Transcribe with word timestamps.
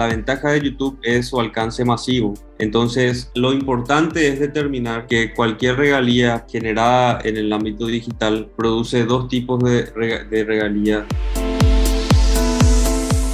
la 0.00 0.06
ventaja 0.06 0.52
de 0.52 0.62
YouTube 0.62 0.98
es 1.02 1.28
su 1.28 1.38
alcance 1.38 1.84
masivo. 1.84 2.32
Entonces, 2.58 3.30
lo 3.34 3.52
importante 3.52 4.28
es 4.28 4.40
determinar 4.40 5.06
que 5.06 5.34
cualquier 5.34 5.76
regalía 5.76 6.46
generada 6.50 7.20
en 7.22 7.36
el 7.36 7.52
ámbito 7.52 7.84
digital 7.84 8.50
produce 8.56 9.04
dos 9.04 9.28
tipos 9.28 9.62
de, 9.62 9.82
de 10.30 10.44
regalía. 10.44 11.06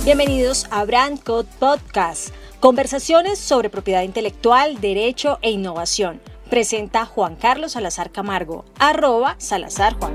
Bienvenidos 0.05 0.66
a 0.73 0.84
Brand 0.84 1.23
Code 1.23 1.48
Podcast, 1.61 2.34
conversaciones 2.59 3.39
sobre 3.39 3.71
propiedad 3.71 4.03
intelectual, 4.03 4.80
derecho 4.80 5.39
e 5.43 5.53
innovación. 5.53 6.21
Presenta 6.51 7.07
Juan 7.07 7.37
Carlos 7.37 7.73
Salazar 7.73 8.11
Camargo, 8.11 8.64
arroba 8.80 9.37
Salazar 9.39 9.95
Juan. 9.95 10.14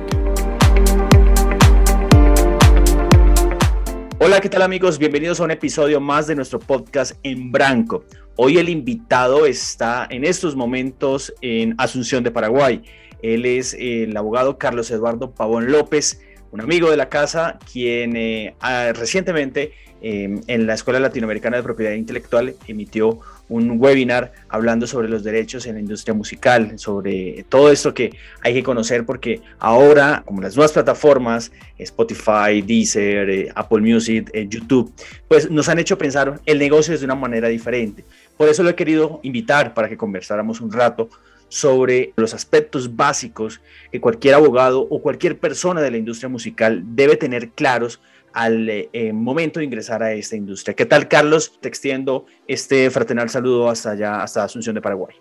Hola, 4.24 4.40
¿qué 4.40 4.50
tal 4.50 4.62
amigos? 4.62 5.00
Bienvenidos 5.00 5.40
a 5.40 5.46
un 5.46 5.50
episodio 5.50 6.00
más 6.00 6.28
de 6.28 6.36
nuestro 6.36 6.60
podcast 6.60 7.18
en 7.24 7.52
Branco. 7.52 8.06
Hoy 8.36 8.60
el 8.60 8.70
invitado 8.70 9.48
está 9.48 10.06
en 10.12 10.26
estos 10.26 10.56
momentos 10.56 11.34
en 11.42 11.74
Asunción 11.80 12.24
de 12.24 12.30
Paraguay. 12.30 12.84
Él 13.24 13.48
es 13.48 13.76
el 13.80 14.16
abogado 14.16 14.60
Carlos 14.60 14.92
Eduardo 14.92 15.32
Pavón 15.32 15.72
López, 15.72 16.22
un 16.52 16.62
amigo 16.62 16.92
de 16.92 16.98
la 16.98 17.10
casa, 17.10 17.58
quien 17.66 18.16
eh, 18.16 18.54
recientemente 18.94 19.72
Em, 20.04 20.42
en 20.48 20.66
la 20.66 20.74
Escuela 20.74 21.00
Latinoamericana 21.00 21.58
de 21.58 21.64
Propiedad 21.64 21.94
Intelectual 21.94 22.56
emitió 22.68 23.20
un 23.52 23.76
webinar 23.78 24.32
hablando 24.48 24.88
sobre 24.88 25.10
los 25.10 25.24
derechos 25.24 25.66
en 25.66 25.76
la 25.76 25.82
industria 25.82 26.14
musical, 26.14 26.80
sobre 26.80 27.46
todo 27.50 27.70
esto 27.70 27.94
que 27.94 28.12
hay 28.42 28.54
que 28.54 28.64
conocer 28.64 29.06
porque 29.06 29.42
ahora, 29.60 30.24
como 30.26 30.42
las 30.42 30.56
nuevas 30.56 30.72
plataformas, 30.72 31.52
Spotify, 31.78 32.62
Deezer, 32.66 33.30
eh, 33.30 33.50
Apple 33.54 33.82
Music, 33.82 34.30
eh, 34.34 34.48
YouTube, 34.50 34.94
pues 35.28 35.52
nos 35.52 35.68
han 35.68 35.80
hecho 35.80 35.98
pensar 35.98 36.40
el 36.46 36.60
negocio 36.60 36.98
de 36.98 37.04
una 37.04 37.16
manera 37.16 37.50
diferente. 37.50 38.06
Por 38.38 38.48
eso 38.48 38.64
lo 38.64 38.70
he 38.70 38.76
querido 38.76 39.20
invitar 39.24 39.74
para 39.74 39.90
que 39.90 39.98
conversáramos 39.98 40.62
un 40.62 40.72
rato 40.72 41.10
sobre 41.50 42.14
los 42.16 42.34
aspectos 42.34 42.96
básicos 42.96 43.60
que 43.92 44.00
cualquier 44.00 44.36
abogado 44.36 44.88
o 44.90 45.02
cualquier 45.02 45.38
persona 45.38 45.82
de 45.82 45.92
la 45.92 45.98
industria 45.98 46.30
musical 46.30 46.82
debe 46.86 47.18
tener 47.18 47.50
claros 47.50 48.00
al 48.34 48.70
eh, 48.70 49.14
momento 49.14 49.60
de 49.60 49.66
ingresar 49.66 50.04
a 50.04 50.14
esta 50.14 50.36
industria. 50.36 50.76
¿Qué 50.76 50.86
tal, 50.86 51.08
Carlos? 51.08 51.60
Te 51.60 51.68
extiendo 51.68 52.26
este 52.48 52.90
fraternal 52.90 53.30
saludo 53.30 53.70
hasta 53.70 53.92
allá, 53.92 54.24
hasta 54.24 54.44
Asunción 54.44 54.76
de 54.76 54.82
Paraguay. 54.82 55.16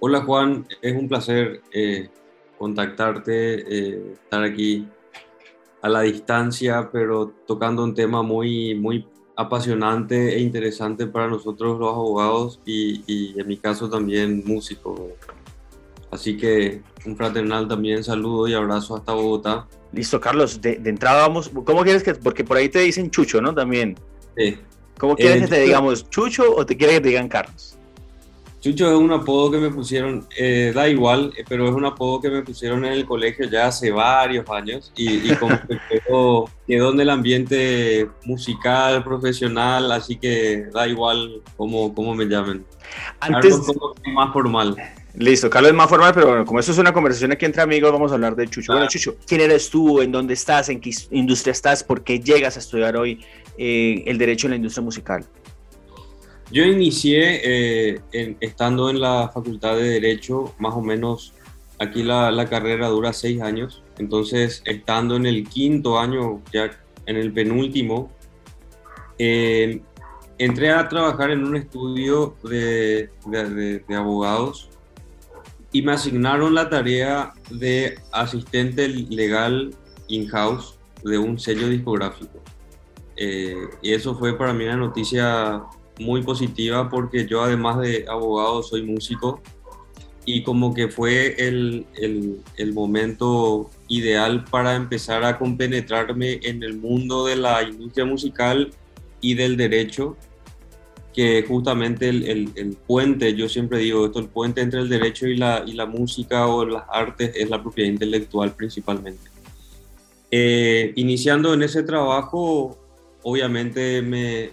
Hola, 0.00 0.22
Juan. 0.22 0.66
Es 0.82 0.94
un 0.94 1.08
placer 1.08 1.60
eh, 1.72 2.08
contactarte, 2.58 3.32
eh, 3.32 4.12
estar 4.14 4.42
aquí 4.42 4.86
a 5.82 5.88
la 5.88 6.02
distancia, 6.02 6.90
pero 6.92 7.32
tocando 7.46 7.84
un 7.84 7.94
tema 7.94 8.22
muy, 8.22 8.74
muy 8.74 9.06
apasionante 9.36 10.34
e 10.36 10.40
interesante 10.40 11.06
para 11.06 11.28
nosotros 11.28 11.78
los 11.78 11.94
abogados 11.94 12.60
y, 12.66 13.02
y 13.06 13.40
en 13.40 13.48
mi 13.48 13.56
caso 13.56 13.88
también 13.88 14.42
músico. 14.44 15.16
Así 16.10 16.36
que 16.36 16.82
un 17.06 17.16
fraternal 17.16 17.68
también 17.68 18.02
saludo 18.02 18.48
y 18.48 18.54
abrazo 18.54 18.96
hasta 18.96 19.12
Bogotá. 19.12 19.66
Listo, 19.92 20.20
Carlos, 20.20 20.60
de, 20.60 20.80
entrada 20.84 21.22
vamos, 21.22 21.50
¿cómo 21.64 21.82
quieres 21.82 22.02
que, 22.02 22.14
porque 22.14 22.44
por 22.44 22.56
ahí 22.56 22.68
te 22.68 22.80
dicen 22.80 23.10
Chucho, 23.10 23.40
¿no? 23.40 23.54
También. 23.54 23.96
Sí. 24.36 24.58
¿Cómo 24.98 25.16
quieres 25.16 25.38
eh, 25.38 25.40
que 25.40 25.48
te 25.48 25.60
digamos 25.62 26.08
Chucho 26.10 26.54
o 26.54 26.66
te 26.66 26.76
quieres 26.76 26.96
que 26.96 27.02
te 27.02 27.08
digan 27.08 27.28
Carlos? 27.28 27.76
Chucho 28.60 28.90
es 28.90 28.98
un 28.98 29.10
apodo 29.10 29.52
que 29.52 29.56
me 29.56 29.70
pusieron, 29.70 30.26
eh, 30.36 30.70
da 30.74 30.86
igual, 30.86 31.32
eh, 31.38 31.44
pero 31.48 31.66
es 31.66 31.74
un 31.74 31.86
apodo 31.86 32.20
que 32.20 32.28
me 32.28 32.42
pusieron 32.42 32.84
en 32.84 32.92
el 32.92 33.06
colegio 33.06 33.48
ya 33.48 33.68
hace 33.68 33.90
varios 33.90 34.48
años 34.50 34.92
y, 34.94 35.34
como 35.36 35.58
que 35.66 35.78
quedó, 36.06 36.44
en 36.68 37.00
el 37.00 37.08
ambiente 37.08 38.10
musical, 38.26 39.02
profesional, 39.02 39.90
así 39.90 40.16
que 40.16 40.66
da 40.74 40.86
igual 40.86 41.40
cómo, 41.56 41.94
cómo 41.94 42.14
me 42.14 42.26
llamen. 42.26 42.66
Antes... 43.20 43.54
Algo 43.54 43.94
más 44.12 44.32
formal. 44.34 44.76
Listo, 45.14 45.50
Carlos 45.50 45.72
es 45.72 45.76
más 45.76 45.88
formal, 45.88 46.12
pero 46.14 46.28
bueno, 46.28 46.46
como 46.46 46.60
esto 46.60 46.70
es 46.70 46.78
una 46.78 46.92
conversación 46.92 47.32
aquí 47.32 47.44
entre 47.44 47.62
amigos, 47.62 47.90
vamos 47.90 48.12
a 48.12 48.14
hablar 48.14 48.36
de 48.36 48.46
Chucho. 48.48 48.72
Bueno, 48.72 48.86
Chucho, 48.86 49.16
¿quién 49.26 49.40
eres 49.40 49.68
tú? 49.68 50.00
¿En 50.00 50.12
dónde 50.12 50.34
estás? 50.34 50.68
¿En 50.68 50.80
qué 50.80 50.92
industria 51.10 51.52
estás? 51.52 51.82
¿Por 51.82 52.04
qué 52.04 52.20
llegas 52.20 52.56
a 52.56 52.60
estudiar 52.60 52.96
hoy 52.96 53.20
eh, 53.58 54.04
el 54.06 54.18
derecho 54.18 54.46
en 54.46 54.52
la 54.52 54.56
industria 54.56 54.84
musical? 54.84 55.24
Yo 56.52 56.64
inicié 56.64 57.40
eh, 57.44 58.36
estando 58.40 58.88
en 58.90 59.00
la 59.00 59.30
Facultad 59.32 59.76
de 59.76 59.82
Derecho, 59.82 60.54
más 60.58 60.74
o 60.74 60.80
menos, 60.80 61.32
aquí 61.78 62.02
la, 62.02 62.46
carrera 62.48 62.88
dura 62.88 63.12
seis 63.12 63.40
años, 63.40 63.82
entonces 63.98 64.62
estando 64.64 65.16
en 65.16 65.26
el 65.26 65.48
quinto 65.48 65.98
año, 65.98 66.40
ya 66.52 66.70
en 67.06 67.16
el 67.16 67.32
penúltimo, 67.32 68.12
eh, 69.18 69.80
entré 70.38 70.70
a 70.70 70.88
trabajar 70.88 71.30
en 71.30 71.44
un 71.44 71.56
estudio 71.56 72.36
de, 72.44 73.10
de 73.26 73.94
abogados 73.94 74.70
y 75.72 75.82
me 75.82 75.92
asignaron 75.92 76.54
la 76.54 76.68
tarea 76.68 77.32
de 77.50 77.98
asistente 78.12 78.88
legal 78.88 79.74
in-house 80.08 80.78
de 81.04 81.18
un 81.18 81.38
sello 81.38 81.68
discográfico. 81.68 82.40
Eh, 83.16 83.68
y 83.82 83.92
eso 83.92 84.14
fue 84.14 84.36
para 84.36 84.52
mí 84.52 84.64
una 84.64 84.76
noticia 84.76 85.62
muy 85.98 86.22
positiva 86.22 86.88
porque 86.88 87.26
yo 87.26 87.42
además 87.42 87.78
de 87.80 88.06
abogado 88.08 88.62
soy 88.62 88.82
músico 88.82 89.40
y 90.24 90.42
como 90.42 90.74
que 90.74 90.88
fue 90.88 91.34
el, 91.38 91.86
el, 91.96 92.40
el 92.56 92.72
momento 92.72 93.70
ideal 93.88 94.44
para 94.44 94.74
empezar 94.74 95.24
a 95.24 95.38
compenetrarme 95.38 96.40
en 96.42 96.62
el 96.62 96.78
mundo 96.78 97.26
de 97.26 97.36
la 97.36 97.62
industria 97.62 98.04
musical 98.04 98.70
y 99.20 99.34
del 99.34 99.56
derecho 99.56 100.16
que 101.14 101.44
justamente 101.46 102.08
el, 102.08 102.52
el, 102.54 102.76
puente, 102.86 103.34
yo 103.34 103.48
siempre 103.48 103.78
digo 103.78 104.06
esto, 104.06 104.20
el 104.20 104.28
puente 104.28 104.60
entre 104.60 104.80
el 104.80 104.88
derecho 104.88 105.26
y 105.26 105.36
la, 105.36 105.64
y 105.66 105.72
la 105.72 105.86
música 105.86 106.46
o 106.46 106.64
las 106.64 106.84
artes 106.88 107.32
es 107.34 107.50
la 107.50 107.60
propiedad 107.60 107.90
intelectual 107.90 108.52
principalmente. 108.52 109.28
Eh, 110.30 110.92
iniciando 110.94 111.52
en 111.52 111.62
ese 111.62 111.82
trabajo, 111.82 112.78
obviamente 113.22 114.00
me, 114.02 114.50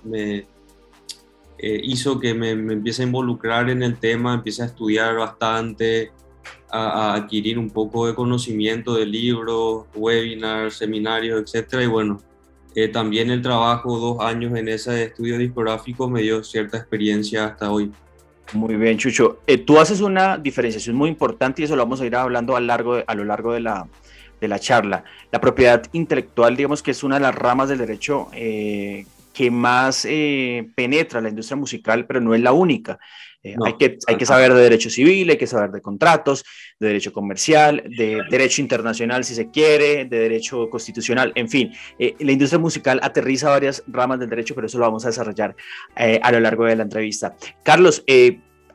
eh, 1.60 1.82
hizo 1.84 2.20
que 2.20 2.34
me, 2.34 2.56
me, 2.56 2.74
empiece 2.74 3.04
a 3.04 3.06
involucrar 3.06 3.70
en 3.70 3.84
el 3.84 3.98
tema, 3.98 4.34
empiece 4.34 4.64
a 4.64 4.66
estudiar 4.66 5.16
bastante, 5.16 6.12
a, 6.72 7.12
a, 7.12 7.16
adquirir 7.16 7.60
un 7.60 7.70
poco 7.70 8.08
de 8.08 8.16
conocimiento 8.16 8.96
de 8.96 9.06
libros, 9.06 9.86
webinars, 9.94 10.76
seminarios, 10.78 11.54
etc. 11.54 11.84
Y 11.84 11.88
bueno, 11.88 12.20
eh, 12.80 12.90
también 12.90 13.32
el 13.32 13.42
trabajo, 13.42 13.98
dos 13.98 14.20
años 14.24 14.56
en 14.56 14.68
ese 14.68 15.06
estudio 15.06 15.40
discográfico, 15.40 16.08
me 16.08 16.22
dio 16.22 16.44
cierta 16.44 16.78
experiencia 16.78 17.46
hasta 17.46 17.72
hoy. 17.72 17.92
Muy 18.54 18.76
bien, 18.76 19.00
Chucho. 19.00 19.40
Eh, 19.48 19.58
tú 19.58 19.80
haces 19.80 20.00
una 20.00 20.38
diferenciación 20.38 20.96
muy 20.96 21.10
importante 21.10 21.64
y 21.64 21.66
eso 21.66 21.76
lo 21.76 21.82
vamos 21.82 22.02
a 22.02 22.06
ir 22.06 22.16
hablando 22.16 22.56
a, 22.56 22.60
lo 22.62 23.24
largo 23.24 23.54
de 23.54 23.62
la, 23.62 23.88
de 24.40 24.48
la 24.48 24.60
charla. 24.60 25.04
La 25.32 25.42
propiedad 25.42 25.88
intelectual, 25.92 26.56
digamos 26.56 26.84
que 26.84 26.92
es 26.92 27.02
una 27.02 27.16
de 27.16 27.22
las 27.22 27.34
ramas 27.34 27.68
del 27.68 27.80
derecho 27.80 28.28
eh, 28.34 29.08
que 29.34 29.50
más 29.50 30.08
penetra 30.76 31.20
la 31.20 31.30
industria 31.30 31.56
musical, 31.56 32.06
pero 32.06 32.22
no 32.22 32.36
es 32.36 32.42
la 32.42 32.52
única. 32.52 33.00
Eh, 33.48 33.56
hay, 33.66 33.74
que, 33.74 33.98
hay 34.08 34.18
que 34.18 34.26
saber 34.26 34.54
de 34.54 34.62
derecho 34.62 34.90
civil, 34.90 35.30
hay 35.30 35.38
que 35.38 35.48
saber 35.48 35.72
de 35.72 35.82
contratos, 35.82 36.44
de 36.80 36.88
derecho 36.88 37.14
comercial, 37.14 37.84
de 37.86 38.22
derecho 38.30 38.62
internacional 38.62 39.24
si 39.24 39.36
se 39.36 39.50
quiere, 39.50 40.06
de 40.06 40.20
derecho 40.20 40.70
constitucional, 40.70 41.32
en 41.36 41.50
fin. 41.50 41.72
Eh, 41.98 42.16
la 42.20 42.32
industria 42.32 42.60
musical 42.60 43.00
aterriza 43.02 43.50
varias 43.50 43.84
ramas 43.88 44.20
del 44.20 44.30
derecho, 44.30 44.54
pero 44.54 44.68
eso 44.68 44.78
lo 44.78 44.86
vamos 44.86 45.06
a 45.06 45.10
desarrollar 45.10 45.56
eh, 45.96 46.20
a 46.22 46.32
lo 46.32 46.40
largo 46.40 46.66
de 46.66 46.76
la 46.76 46.84
entrevista. 46.84 47.36
Carlos, 47.64 48.04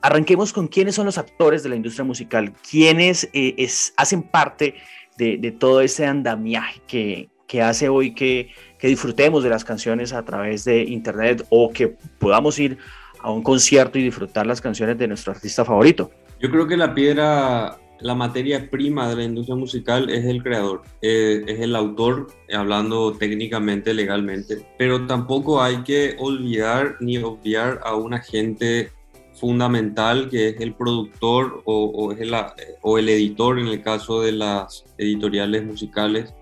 arranquemos 0.00 0.52
con 0.52 0.68
quiénes 0.68 0.94
son 0.94 1.06
los 1.06 1.18
actores 1.18 1.62
de 1.62 1.68
la 1.68 1.76
industria 1.76 2.04
musical, 2.04 2.52
quiénes 2.68 3.28
es, 3.32 3.92
hacen 3.96 4.22
parte 4.22 4.74
de, 5.18 5.36
de, 5.36 5.52
todo 5.52 5.80
ese 5.82 6.06
andamiaje 6.06 6.80
que, 6.86 7.28
que 7.46 7.60
hace 7.60 7.88
hoy 7.88 8.14
que, 8.14 8.48
que 8.78 8.88
disfrutemos 8.88 9.44
de 9.44 9.50
las 9.50 9.64
canciones 9.64 10.12
a 10.12 10.24
través 10.24 10.64
de 10.64 10.82
Internet 10.82 11.46
o 11.50 11.70
que 11.70 11.88
podamos 12.18 12.58
ir 12.58 12.78
a 13.22 13.30
un 13.30 13.42
concierto 13.42 13.98
y 13.98 14.02
disfrutar 14.04 14.46
las 14.46 14.60
canciones 14.60 14.98
de 14.98 15.08
nuestro 15.08 15.32
artista 15.32 15.64
favorito. 15.64 16.10
Yo 16.40 16.50
creo 16.50 16.66
que 16.66 16.76
la 16.76 16.94
piedra, 16.94 17.78
la 18.00 18.14
materia 18.14 18.68
prima 18.68 19.08
de 19.08 19.16
la 19.16 19.24
industria 19.24 19.56
musical 19.56 20.10
es 20.10 20.24
el 20.24 20.42
creador, 20.42 20.82
eh, 21.00 21.44
es 21.46 21.60
el 21.60 21.76
autor, 21.76 22.28
hablando 22.52 23.12
técnicamente, 23.12 23.94
legalmente, 23.94 24.66
pero 24.76 25.06
tampoco 25.06 25.62
hay 25.62 25.82
que 25.84 26.16
olvidar 26.18 26.96
ni 27.00 27.18
obviar 27.18 27.80
a 27.84 27.94
un 27.94 28.14
agente 28.14 28.90
fundamental 29.34 30.28
que 30.28 30.50
es 30.50 30.60
el 30.60 30.74
productor 30.74 31.62
o, 31.64 32.12
es 32.12 32.20
el, 32.20 32.34
o 32.82 32.98
el 32.98 33.08
editor 33.08 33.58
en 33.58 33.68
el 33.68 33.82
caso 33.82 34.20
de 34.20 34.32
las 34.32 34.84
editoriales 34.98 35.64
musicales, 35.64 36.34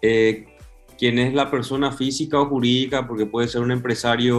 eh, 0.00 0.46
quién 1.02 1.18
es 1.18 1.34
la 1.34 1.50
persona 1.50 1.90
física 1.90 2.40
o 2.40 2.46
jurídica, 2.46 3.08
porque 3.08 3.26
puede 3.26 3.48
ser 3.48 3.60
un 3.62 3.72
empresario 3.72 4.38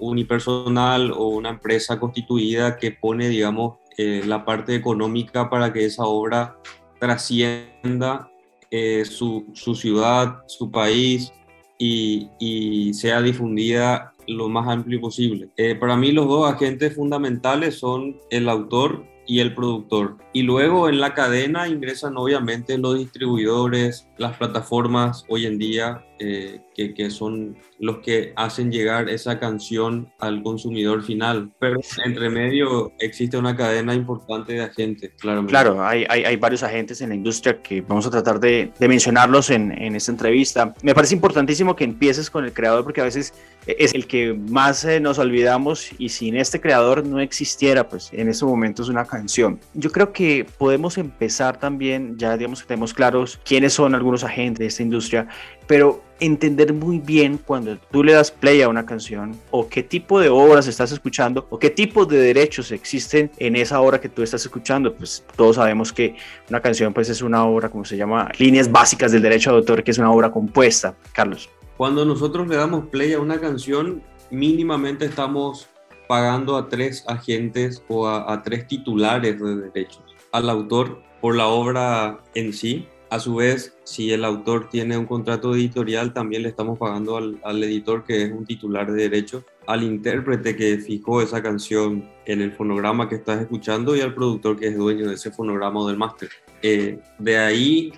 unipersonal 0.00 1.10
o 1.12 1.28
una 1.28 1.48
empresa 1.48 1.98
constituida 1.98 2.76
que 2.76 2.90
pone, 2.90 3.30
digamos, 3.30 3.78
eh, 3.96 4.20
la 4.26 4.44
parte 4.44 4.74
económica 4.74 5.48
para 5.48 5.72
que 5.72 5.86
esa 5.86 6.04
obra 6.04 6.58
trascienda 7.00 8.30
eh, 8.70 9.06
su, 9.06 9.46
ciudad, 9.54 10.42
su 10.46 10.70
país 10.70 11.32
y, 11.78 12.28
y, 12.38 12.92
sea 12.92 13.22
difundida 13.22 14.12
lo 14.26 14.50
más 14.50 14.68
amplio 14.68 15.00
posible. 15.00 15.48
Eh, 15.56 15.74
para 15.74 15.96
mí 15.96 16.12
los 16.12 16.28
dos 16.28 16.52
agentes 16.52 16.94
fundamentales 16.94 17.78
son 17.78 18.20
el 18.28 18.50
autor 18.50 19.06
y 19.26 19.40
el 19.40 19.54
productor. 19.54 20.16
Y 20.32 20.42
luego 20.42 20.88
en 20.88 21.00
la 21.00 21.14
cadena 21.14 21.68
ingresan 21.68 22.16
obviamente 22.16 22.76
los 22.78 22.98
distribuidores, 22.98 24.08
las 24.18 24.36
plataformas 24.36 25.24
hoy 25.28 25.46
en 25.46 25.58
día 25.58 26.04
eh, 26.18 26.60
que, 26.74 26.94
que, 26.94 27.10
son 27.10 27.56
los 27.78 27.98
que 27.98 28.32
hacen 28.36 28.70
llegar 28.70 29.08
esa 29.08 29.38
canción 29.38 30.12
al 30.18 30.42
consumidor 30.42 31.02
final. 31.02 31.52
Pero 31.58 31.80
entre 32.04 32.30
medio 32.30 32.92
existe 32.98 33.36
una 33.36 33.56
cadena 33.56 33.94
importante 33.94 34.54
de 34.54 34.62
agentes, 34.62 35.12
claramente. 35.20 35.50
Claro, 35.50 35.84
hay, 35.84 36.04
hay, 36.08 36.24
hay, 36.24 36.36
varios 36.36 36.62
agentes 36.62 37.00
en 37.00 37.10
la 37.10 37.14
industria 37.16 37.60
que 37.62 37.80
vamos 37.80 38.06
a 38.06 38.10
tratar 38.10 38.38
de, 38.38 38.72
de 38.78 38.88
mencionarlos 38.88 39.50
en, 39.50 39.70
en, 39.72 39.96
esta 39.96 40.12
entrevista. 40.12 40.74
Me 40.82 40.94
parece 40.94 41.14
importantísimo 41.14 41.74
que 41.74 41.84
empieces 41.84 42.30
con 42.30 42.44
el 42.44 42.52
creador 42.52 42.84
porque 42.84 43.00
a 43.00 43.04
veces 43.04 43.34
es 43.66 43.94
el 43.94 44.06
que 44.06 44.34
más 44.34 44.84
eh, 44.84 45.00
nos 45.00 45.18
olvidamos 45.18 45.90
y 45.98 46.08
sin 46.08 46.36
este 46.36 46.60
creador 46.60 47.04
no 47.06 47.20
existiera, 47.20 47.88
pues 47.88 48.10
en 48.12 48.28
este 48.28 48.44
momento 48.44 48.82
es 48.82 48.88
una 48.88 49.04
canción. 49.04 49.60
Yo 49.74 49.90
creo 49.90 50.12
que 50.12 50.46
podemos 50.58 50.98
empezar 50.98 51.58
también, 51.58 52.16
ya 52.18 52.36
digamos 52.36 52.62
que 52.62 52.68
tenemos 52.68 52.94
claros 52.94 53.40
quiénes 53.44 53.72
son 53.72 53.94
algunos 53.94 54.24
agentes 54.24 54.58
de 54.58 54.66
esta 54.66 54.82
industria, 54.82 55.28
pero 55.66 56.02
entender 56.20 56.72
muy 56.72 56.98
bien 56.98 57.38
cuando 57.38 57.76
tú 57.90 58.04
le 58.04 58.12
das 58.12 58.30
play 58.30 58.62
a 58.62 58.68
una 58.68 58.86
canción 58.86 59.36
o 59.50 59.68
qué 59.68 59.82
tipo 59.82 60.20
de 60.20 60.28
obras 60.28 60.66
estás 60.66 60.92
escuchando 60.92 61.46
o 61.50 61.58
qué 61.58 61.70
tipo 61.70 62.06
de 62.06 62.18
derechos 62.18 62.70
existen 62.70 63.30
en 63.38 63.56
esa 63.56 63.80
obra 63.80 64.00
que 64.00 64.08
tú 64.08 64.22
estás 64.22 64.42
escuchando. 64.42 64.94
Pues 64.94 65.24
todos 65.36 65.56
sabemos 65.56 65.92
que 65.92 66.16
una 66.48 66.60
canción 66.60 66.92
pues 66.92 67.08
es 67.08 67.22
una 67.22 67.44
obra, 67.44 67.68
como 67.68 67.84
se 67.84 67.96
llama, 67.96 68.30
líneas 68.38 68.70
básicas 68.70 69.12
del 69.12 69.22
derecho 69.22 69.50
de 69.50 69.56
autor, 69.56 69.82
que 69.82 69.90
es 69.90 69.98
una 69.98 70.12
obra 70.12 70.30
compuesta. 70.30 70.94
Carlos. 71.12 71.50
Cuando 71.76 72.04
nosotros 72.04 72.46
le 72.48 72.56
damos 72.56 72.86
play 72.86 73.12
a 73.12 73.20
una 73.20 73.40
canción, 73.40 74.02
mínimamente 74.30 75.06
estamos 75.06 75.68
pagando 76.08 76.56
a 76.56 76.68
tres 76.68 77.04
agentes 77.08 77.82
o 77.88 78.06
a, 78.06 78.32
a 78.32 78.42
tres 78.42 78.66
titulares 78.66 79.40
de 79.40 79.56
derechos. 79.56 80.02
Al 80.32 80.50
autor 80.50 81.02
por 81.20 81.34
la 81.34 81.46
obra 81.46 82.20
en 82.34 82.52
sí, 82.52 82.86
a 83.14 83.20
su 83.20 83.36
vez, 83.36 83.76
si 83.84 84.12
el 84.12 84.24
autor 84.24 84.68
tiene 84.68 84.98
un 84.98 85.06
contrato 85.06 85.54
editorial, 85.54 86.12
también 86.12 86.42
le 86.42 86.48
estamos 86.48 86.78
pagando 86.78 87.16
al, 87.16 87.62
editor, 87.62 88.02
que 88.02 88.24
es 88.24 88.32
un 88.32 88.44
titular 88.44 88.90
de 88.90 89.08
derechos, 89.08 89.44
al 89.68 89.84
intérprete 89.84 90.56
que 90.56 90.78
fijó 90.78 91.22
esa 91.22 91.40
canción 91.40 92.10
en 92.26 92.40
el 92.40 92.50
fonograma 92.50 93.08
que 93.08 93.14
estás 93.14 93.40
escuchando 93.40 93.94
y 93.94 94.00
al 94.00 94.14
productor 94.14 94.58
que 94.58 94.66
es 94.66 94.76
dueño 94.76 95.06
de 95.06 95.14
ese 95.14 95.30
fonograma 95.30 95.78
o 95.80 95.86
del 95.86 95.96
máster. 95.96 96.28
Eh, 96.60 96.98
de 97.20 97.38
ahí 97.38 97.92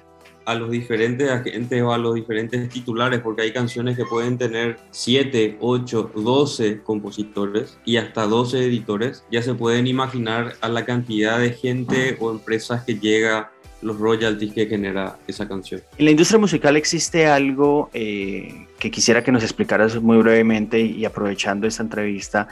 a 0.46 0.54
los 0.54 0.70
diferentes 0.70 1.28
agentes 1.30 1.82
o 1.82 1.92
a 1.92 1.98
los 1.98 2.14
diferentes 2.14 2.68
titulares, 2.70 3.20
porque 3.20 3.42
hay 3.42 3.52
canciones 3.52 3.96
que 3.96 4.04
pueden 4.04 4.38
tener 4.38 4.78
7, 4.90 5.58
8, 5.60 6.12
12 6.14 6.82
compositores 6.82 7.78
y 7.84 7.96
hasta 7.96 8.26
12 8.26 8.64
editores, 8.64 9.24
ya 9.30 9.42
se 9.42 9.54
pueden 9.54 9.86
imaginar 9.86 10.54
a 10.60 10.68
la 10.68 10.84
cantidad 10.84 11.38
de 11.38 11.50
gente 11.50 12.16
o 12.20 12.30
empresas 12.30 12.84
que 12.84 12.94
llega 12.98 13.50
los 13.82 13.98
royalties 13.98 14.52
que 14.52 14.66
genera 14.66 15.18
esa 15.26 15.46
canción. 15.46 15.82
En 15.98 16.06
la 16.06 16.10
industria 16.12 16.38
musical 16.38 16.76
existe 16.76 17.26
algo 17.26 17.90
eh, 17.92 18.66
que 18.78 18.90
quisiera 18.90 19.22
que 19.22 19.32
nos 19.32 19.42
explicaras 19.42 20.00
muy 20.00 20.16
brevemente 20.18 20.80
y 20.80 21.04
aprovechando 21.04 21.66
esta 21.66 21.82
entrevista, 21.82 22.48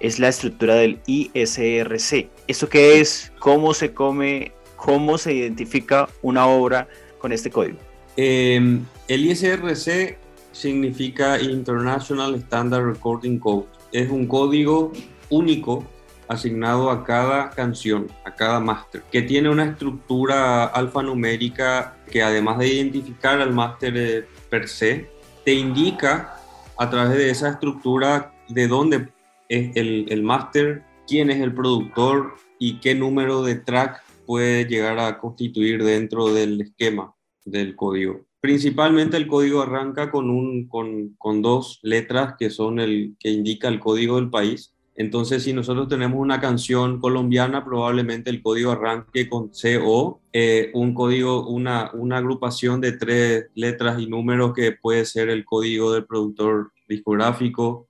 es 0.00 0.18
la 0.18 0.28
estructura 0.28 0.74
del 0.74 1.00
ISRC. 1.06 2.28
¿Esto 2.46 2.68
qué 2.68 3.00
es? 3.00 3.32
¿Cómo 3.38 3.74
se 3.74 3.92
come? 3.92 4.52
¿Cómo 4.76 5.18
se 5.18 5.34
identifica 5.34 6.08
una 6.22 6.46
obra 6.46 6.88
con 7.18 7.32
este 7.32 7.50
código? 7.50 7.78
Em, 8.16 8.84
el 9.06 9.26
ISRC 9.26 10.18
significa 10.52 11.40
International 11.40 12.34
Standard 12.34 12.84
Recording 12.84 13.38
Code. 13.38 13.66
Es 13.92 14.10
un 14.10 14.26
código 14.26 14.92
único 15.30 15.84
asignado 16.28 16.90
a 16.90 17.04
cada 17.04 17.50
canción, 17.50 18.08
a 18.24 18.34
cada 18.34 18.60
máster, 18.60 19.02
que 19.10 19.22
tiene 19.22 19.48
una 19.48 19.64
estructura 19.64 20.64
alfanumérica 20.64 21.96
que 22.10 22.22
además 22.22 22.58
de 22.58 22.68
identificar 22.68 23.40
al 23.40 23.52
máster 23.52 23.96
eh, 23.96 24.26
per 24.50 24.68
se, 24.68 25.10
te 25.44 25.54
indica 25.54 26.36
a 26.76 26.90
través 26.90 27.16
de 27.16 27.30
esa 27.30 27.50
estructura 27.50 28.32
de 28.48 28.68
dónde 28.68 29.08
es 29.48 29.74
el, 29.76 30.06
el 30.10 30.22
máster, 30.22 30.82
quién 31.06 31.30
es 31.30 31.40
el 31.40 31.54
productor 31.54 32.34
y 32.58 32.80
qué 32.80 32.94
número 32.94 33.42
de 33.42 33.54
track 33.56 34.02
puede 34.28 34.66
llegar 34.66 34.98
a 34.98 35.18
constituir 35.18 35.82
dentro 35.82 36.34
del 36.34 36.60
esquema 36.60 37.14
del 37.46 37.74
código. 37.74 38.26
Principalmente 38.42 39.16
el 39.16 39.26
código 39.26 39.62
arranca 39.62 40.10
con, 40.10 40.28
un, 40.28 40.68
con, 40.68 41.14
con 41.16 41.40
dos 41.40 41.80
letras 41.82 42.34
que 42.38 42.50
son 42.50 42.78
el 42.78 43.16
que 43.18 43.30
indica 43.30 43.68
el 43.68 43.80
código 43.80 44.16
del 44.16 44.28
país 44.28 44.74
entonces, 44.98 45.44
si 45.44 45.52
nosotros 45.52 45.86
tenemos 45.86 46.18
una 46.18 46.40
canción 46.40 46.98
colombiana, 46.98 47.64
probablemente 47.64 48.30
el 48.30 48.42
código 48.42 48.72
arranque 48.72 49.28
con 49.28 49.50
CO, 49.50 50.20
eh, 50.32 50.72
un 50.74 50.92
código, 50.92 51.46
una, 51.46 51.92
una 51.94 52.16
agrupación 52.16 52.80
de 52.80 52.92
tres 52.92 53.46
letras 53.54 54.00
y 54.00 54.08
números 54.08 54.52
que 54.54 54.72
puede 54.72 55.04
ser 55.04 55.28
el 55.28 55.44
código 55.44 55.92
del 55.92 56.04
productor 56.04 56.72
discográfico. 56.88 57.87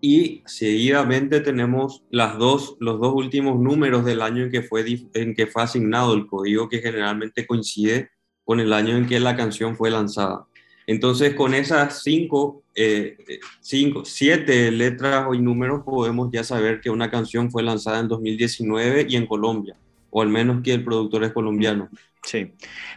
Y 0.00 0.42
seguidamente 0.46 1.40
tenemos 1.40 2.02
las 2.10 2.38
dos, 2.38 2.76
los 2.80 3.00
dos 3.00 3.12
últimos 3.14 3.60
números 3.60 4.04
del 4.04 4.22
año 4.22 4.44
en 4.44 4.50
que, 4.50 4.62
fue, 4.62 4.84
en 5.14 5.34
que 5.34 5.46
fue 5.46 5.62
asignado 5.62 6.14
el 6.14 6.26
código, 6.26 6.68
que 6.68 6.80
generalmente 6.80 7.46
coincide 7.46 8.10
con 8.44 8.60
el 8.60 8.72
año 8.72 8.96
en 8.96 9.06
que 9.06 9.20
la 9.20 9.36
canción 9.36 9.76
fue 9.76 9.90
lanzada. 9.90 10.46
Entonces, 10.86 11.34
con 11.34 11.54
esas 11.54 12.02
cinco, 12.02 12.64
eh, 12.74 13.16
cinco, 13.60 14.04
siete 14.04 14.70
letras 14.72 15.26
y 15.32 15.38
números 15.38 15.82
podemos 15.84 16.30
ya 16.32 16.42
saber 16.42 16.80
que 16.80 16.90
una 16.90 17.10
canción 17.10 17.50
fue 17.50 17.62
lanzada 17.62 18.00
en 18.00 18.08
2019 18.08 19.06
y 19.08 19.16
en 19.16 19.26
Colombia, 19.26 19.76
o 20.10 20.22
al 20.22 20.28
menos 20.28 20.62
que 20.62 20.74
el 20.74 20.84
productor 20.84 21.24
es 21.24 21.32
colombiano. 21.32 21.88
Sí. 22.22 22.52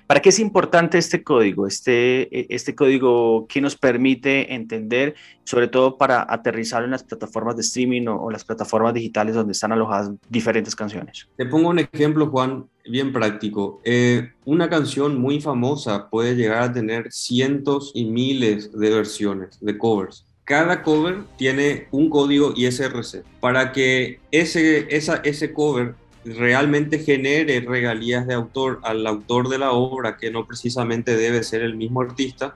¿Para 0.06 0.21
qué 0.21 0.30
es 0.30 0.39
importante 0.39 0.98
este 0.98 1.24
código? 1.24 1.65
Este, 1.65 2.24
e, 2.38 2.48
este 2.50 2.75
código 2.75 3.48
que 3.48 3.62
nos 3.62 3.75
permite 3.75 4.54
entender, 4.54 5.15
sobre 5.45 5.68
todo 5.68 5.98
para 5.98 6.25
aterrizar 6.27 6.83
en 6.83 6.92
las 6.92 7.04
plataformas 7.04 7.56
de 7.56 7.62
streaming 7.62 8.07
o, 8.07 8.30
las 8.30 8.44
plataformas 8.44 8.94
digitales 8.94 9.36
donde 9.36 9.54
están 9.54 9.71
alojadas 9.71 10.12
diferentes 10.30 10.75
canciones. 10.75 11.27
Te 11.38 11.45
pongo 11.45 11.69
un 11.69 11.80
ejemplo, 11.80 12.27
Juan, 12.27 12.65
bien 12.86 13.13
práctico. 13.13 13.81
Eh, 13.86 14.31
una 14.45 14.69
canción 14.69 15.19
muy 15.19 15.39
famosa 15.39 16.10
puede 16.10 16.36
llegar 16.36 16.63
a 16.63 16.74
tener 16.74 17.12
cientos 17.12 17.92
y 17.95 18.06
miles 18.06 18.71
de 18.77 18.89
versiones, 18.89 19.57
de 19.62 19.77
covers 19.77 20.25
cada 20.45 20.84
cover 20.84 21.24
tiene 21.38 21.88
un 21.91 22.10
código 22.10 22.53
ISRC. 22.55 23.24
Para 23.39 23.72
que 23.72 24.20
ese, 24.32 24.88
esa, 24.96 25.17
ese 25.24 25.53
cover 25.53 25.96
realmente 26.25 27.00
genere 27.00 27.60
regalías 27.62 28.27
de 28.27 28.34
autor 28.34 28.80
al 28.84 29.06
autor 29.08 29.50
de 29.50 29.58
la 29.58 29.72
obra, 29.72 30.18
que 30.18 30.32
no 30.32 30.46
precisamente 30.46 31.15
debe 31.15 31.44
ser 31.44 31.62
el 31.62 31.75
mismo 31.75 32.01
artista, 32.01 32.56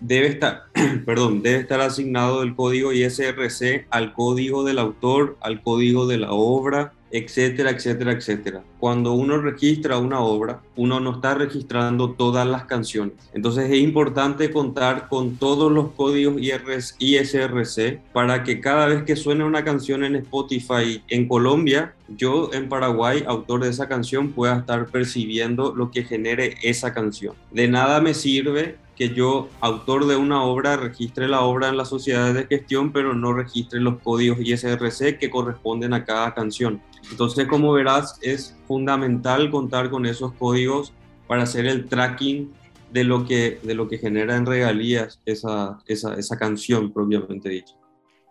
debe 0.00 0.28
estar, 0.28 0.64
perdón, 1.06 1.42
debe 1.42 1.60
estar 1.60 1.80
asignado 1.80 2.42
el 2.42 2.54
código 2.54 2.92
ISRC 2.92 3.86
al 3.90 4.12
código 4.12 4.64
del 4.64 4.78
autor, 4.78 5.36
al 5.40 5.62
código 5.62 6.06
de 6.06 6.18
la 6.18 6.32
obra, 6.32 6.92
etcétera, 7.10 7.70
etcétera, 7.70 8.12
etcétera. 8.12 8.62
Cuando 8.78 9.12
uno 9.12 9.38
registra 9.38 9.98
una 9.98 10.20
obra, 10.20 10.60
uno 10.76 11.00
no 11.00 11.12
está 11.12 11.34
registrando 11.34 12.10
todas 12.12 12.46
las 12.46 12.64
canciones. 12.64 13.14
Entonces 13.32 13.70
es 13.70 13.78
importante 13.78 14.50
contar 14.50 15.08
con 15.08 15.36
todos 15.36 15.70
los 15.70 15.92
códigos 15.92 16.36
ISRC 16.38 18.00
para 18.12 18.42
que 18.42 18.60
cada 18.60 18.86
vez 18.86 19.04
que 19.04 19.16
suene 19.16 19.44
una 19.44 19.64
canción 19.64 20.04
en 20.04 20.16
Spotify 20.16 21.02
en 21.08 21.28
Colombia, 21.28 21.94
yo 22.08 22.50
en 22.52 22.68
Paraguay, 22.68 23.24
autor 23.26 23.64
de 23.64 23.70
esa 23.70 23.88
canción, 23.88 24.32
pueda 24.32 24.58
estar 24.58 24.86
percibiendo 24.86 25.74
lo 25.74 25.90
que 25.90 26.04
genere 26.04 26.56
esa 26.62 26.92
canción. 26.92 27.34
De 27.50 27.68
nada 27.68 28.00
me 28.00 28.14
sirve 28.14 28.76
que 28.96 29.10
yo, 29.10 29.48
autor 29.60 30.06
de 30.06 30.16
una 30.16 30.42
obra, 30.42 30.76
registre 30.76 31.28
la 31.28 31.42
obra 31.42 31.68
en 31.68 31.76
las 31.76 31.88
sociedades 31.90 32.34
de 32.34 32.46
gestión, 32.46 32.92
pero 32.92 33.14
no 33.14 33.32
registre 33.32 33.78
los 33.78 33.98
códigos 34.02 34.38
ISRC 34.40 35.18
que 35.18 35.30
corresponden 35.30 35.92
a 35.92 36.04
cada 36.04 36.34
canción. 36.34 36.80
Entonces, 37.10 37.46
como 37.46 37.72
verás, 37.72 38.18
es 38.22 38.56
fundamental 38.66 39.50
contar 39.50 39.90
con 39.90 40.06
esos 40.06 40.32
códigos 40.32 40.92
para 41.26 41.42
hacer 41.42 41.66
el 41.66 41.86
tracking 41.86 42.52
de 42.92 43.04
lo 43.04 43.26
que, 43.26 43.60
de 43.62 43.74
lo 43.74 43.88
que 43.88 43.98
genera 43.98 44.36
en 44.36 44.46
regalías 44.46 45.20
esa, 45.26 45.78
esa, 45.86 46.14
esa 46.14 46.38
canción 46.38 46.92
propiamente 46.92 47.48
dicha. 47.48 47.74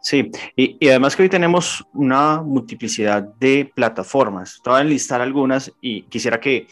Sí, 0.02 0.32
y, 0.56 0.78
y, 0.80 0.90
además 0.90 1.16
que 1.16 1.24
hoy 1.24 1.30
tenemos 1.30 1.84
una 1.94 2.42
multiplicidad 2.44 3.24
de 3.40 3.72
plataformas. 3.74 4.62
Te 4.64 4.70
voy 4.70 4.80
a 4.80 4.82
enlistar 4.84 5.20
algunas 5.20 5.72
y 5.82 6.04
quisiera 6.04 6.40
que, 6.40 6.68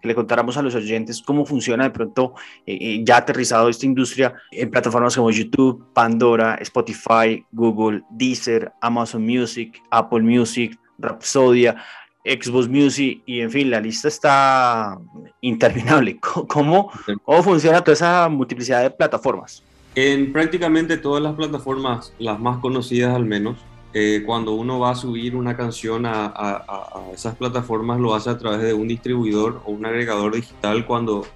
que 0.00 0.08
le 0.08 0.14
contáramos 0.14 0.56
a 0.56 0.62
los 0.62 0.74
oyentes 0.74 1.22
cómo 1.22 1.44
funciona 1.44 1.84
de 1.84 1.90
pronto 1.90 2.34
eh, 2.66 2.78
eh, 2.80 3.00
ya 3.04 3.18
aterrizado 3.18 3.68
esta 3.68 3.86
industria 3.86 4.34
en 4.50 4.70
plataformas 4.70 5.16
como 5.16 5.30
YouTube, 5.30 5.84
Pandora, 5.92 6.56
Spotify, 6.60 7.44
Google, 7.52 8.02
Deezer, 8.10 8.72
Amazon 8.80 9.24
Music, 9.24 9.82
Apple 9.90 10.22
Music, 10.22 10.78
Rhapsodia, 10.98 11.76
Xbox 12.24 12.68
Music 12.68 13.22
y 13.26 13.40
en 13.40 13.50
fin, 13.50 13.70
la 13.70 13.80
lista 13.80 14.08
está 14.08 14.98
interminable. 15.40 16.18
¿Cómo, 16.48 16.90
cómo 17.24 17.42
funciona 17.42 17.82
toda 17.82 17.94
esa 17.94 18.28
multiplicidad 18.28 18.82
de 18.82 18.90
plataformas? 18.90 19.62
En 19.94 20.32
prácticamente 20.32 20.96
todas 20.96 21.22
las 21.22 21.34
plataformas, 21.34 22.12
las 22.18 22.38
más 22.38 22.58
conocidas 22.58 23.14
al 23.14 23.24
menos, 23.24 23.56
eh, 23.94 24.22
cuando 24.26 24.52
uno 24.52 24.78
va 24.78 24.90
a 24.90 24.94
subir 24.94 25.34
una 25.34 25.56
canción 25.56 26.04
a, 26.04 26.26
a, 26.26 27.10
esas 27.14 27.36
plataformas 27.36 27.98
lo 27.98 28.14
hace 28.14 28.28
a 28.28 28.36
través 28.36 28.60
de 28.60 28.74
un 28.74 28.88
distribuidor 28.88 29.62
o 29.64 29.72
un 29.72 29.86
agregador 29.86 30.34
digital 30.34 30.84
cuando, 30.86 31.26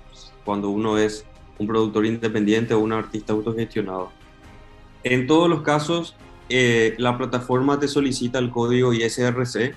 cuando 0.45 0.69
uno 0.69 0.99
es 0.99 1.25
un 1.59 1.67
productor 1.67 2.05
independiente 2.05 2.75
o 2.75 2.81
un 2.81 2.93
artista 2.93 3.33
autogestionado. 3.33 4.11
En 5.03 5.27
todos 5.27 5.49
los 5.49 5.63
casos, 5.63 6.15
eh, 6.49 6.95
la 6.99 7.17
plataforma 7.17 7.81
te 7.81 7.89
solicita 7.89 8.39
el 8.39 8.51
código 8.51 8.93
ISRC 8.93 9.75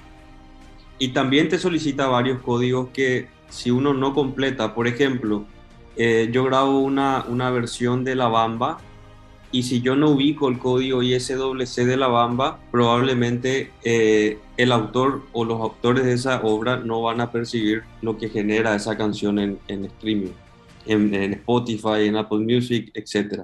y 0.99 1.09
también 1.09 1.47
te 1.47 1.57
solicita 1.57 2.07
varios 2.07 2.41
códigos 2.41 2.89
que 2.89 3.29
si 3.49 3.71
uno 3.71 3.93
no 3.93 4.13
completa, 4.13 4.75
por 4.75 4.87
ejemplo, 4.87 5.45
eh, 5.95 6.29
yo 6.31 6.43
grabo 6.43 6.79
una, 6.79 7.25
una 7.29 7.49
versión 7.51 8.03
de 8.03 8.15
La 8.15 8.27
Bamba 8.27 8.79
y 9.55 9.63
si 9.63 9.79
yo 9.79 9.95
no 9.95 10.09
ubico 10.09 10.49
el 10.49 10.59
código 10.59 11.01
ISWC 11.01 11.85
de 11.85 11.95
La 11.95 12.07
Bamba, 12.07 12.59
probablemente 12.71 13.71
eh, 13.85 14.37
el 14.57 14.73
autor 14.73 15.21
o 15.31 15.45
los 15.45 15.61
autores 15.61 16.03
de 16.03 16.11
esa 16.11 16.41
obra 16.41 16.75
no 16.75 17.01
van 17.01 17.21
a 17.21 17.31
percibir 17.31 17.83
lo 18.01 18.17
que 18.17 18.27
genera 18.27 18.75
esa 18.75 18.97
canción 18.97 19.39
en, 19.39 19.57
en 19.69 19.85
streaming, 19.85 20.33
en, 20.87 21.13
Spotify, 21.35 22.07
en 22.07 22.17
Apple 22.17 22.39
Music, 22.39 22.91
etc. 22.95 23.43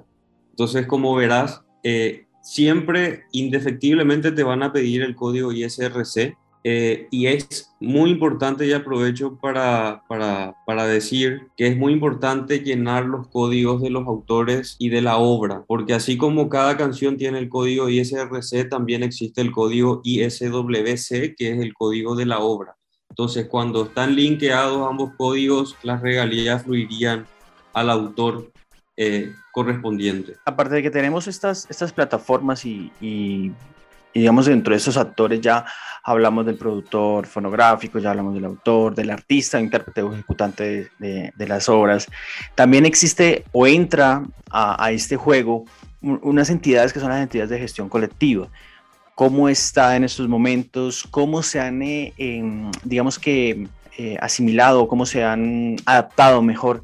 Entonces, 0.49 0.85
como 0.85 1.15
verás, 1.15 1.61
eh, 1.81 2.25
siempre 2.41 3.23
indefectiblemente 3.31 4.33
te 4.33 4.43
van 4.43 4.63
a 4.63 4.73
pedir 4.73 5.03
el 5.03 5.15
código 5.15 5.53
ISRC 5.53 6.35
eh, 6.63 7.07
y 7.09 7.27
es 7.27 7.73
muy 7.79 8.11
importante 8.11 8.67
y 8.67 8.73
aprovecho 8.73 9.37
para, 9.37 10.03
para, 10.07 10.55
para, 10.65 10.85
decir 10.85 11.47
que 11.57 11.67
es 11.67 11.75
muy 11.75 11.93
importante 11.93 12.59
llenar 12.59 13.05
los 13.05 13.27
códigos 13.29 13.81
de 13.81 13.89
los 13.89 14.05
autores 14.07 14.75
y 14.77 14.89
de 14.89 15.01
la 15.01 15.17
obra, 15.17 15.63
porque 15.67 15.93
así 15.93 16.17
como 16.17 16.49
cada 16.49 16.77
canción 16.77 17.17
tiene 17.17 17.39
el 17.39 17.49
código 17.49 17.89
ISRC, 17.89 18.69
también 18.69 19.01
existe 19.01 19.41
el 19.41 19.51
código 19.51 20.01
ISWC, 20.03 21.35
que 21.35 21.51
es 21.51 21.59
el 21.59 21.73
código 21.73 22.15
de 22.15 22.27
la 22.27 22.39
obra. 22.39 22.75
Entonces, 23.09 23.47
cuando 23.47 23.85
están 23.85 24.15
linkeados 24.15 24.87
ambos 24.87 25.11
códigos, 25.17 25.75
las 25.83 26.01
regalías 26.01 26.63
fluirían 26.63 27.25
al 27.73 27.89
autor 27.89 28.51
eh, 28.95 29.33
correspondiente. 29.51 30.35
Aparte 30.45 30.75
de 30.75 30.83
que 30.83 30.91
tenemos 30.91 31.27
estas, 31.27 31.67
estas 31.69 31.91
plataformas 31.91 32.65
y, 32.65 32.91
y, 33.01 33.51
digamos 34.13 34.45
dentro 34.45 34.71
de 34.73 34.77
estos 34.77 34.97
actores 34.97 35.41
ya 35.41 35.65
hablamos 36.03 36.45
del 36.45 36.57
productor 36.57 37.27
fonográfico, 37.27 37.99
ya 37.99 38.11
hablamos 38.11 38.33
del 38.33 38.45
autor, 38.45 38.95
del 38.95 39.11
artista, 39.11 39.59
intérprete 39.59 40.01
o 40.01 40.13
ejecutante 40.13 40.89
de, 40.99 41.31
de, 41.35 41.47
las 41.47 41.69
obras. 41.69 42.07
También 42.55 42.85
existe 42.85 43.45
o 43.51 43.67
entra 43.67 44.23
a, 44.49 44.83
a, 44.83 44.91
este 44.91 45.15
juego 45.15 45.65
unas 46.01 46.49
entidades 46.49 46.93
que 46.93 46.99
son 46.99 47.09
las 47.09 47.21
entidades 47.21 47.49
de 47.51 47.59
gestión 47.59 47.87
colectiva. 47.87 48.47
¿Cómo 49.15 49.49
está 49.49 49.95
en 49.95 50.03
estos 50.03 50.27
momentos? 50.27 51.05
¿Cómo 51.11 51.43
se 51.43 51.59
han, 51.59 51.81
eh, 51.83 52.11
digamos 52.83 53.19
que, 53.19 53.67
eh, 53.97 54.17
asimilado, 54.19 54.87
cómo 54.87 55.05
se 55.05 55.23
han 55.23 55.75
adaptado 55.85 56.41
mejor 56.41 56.83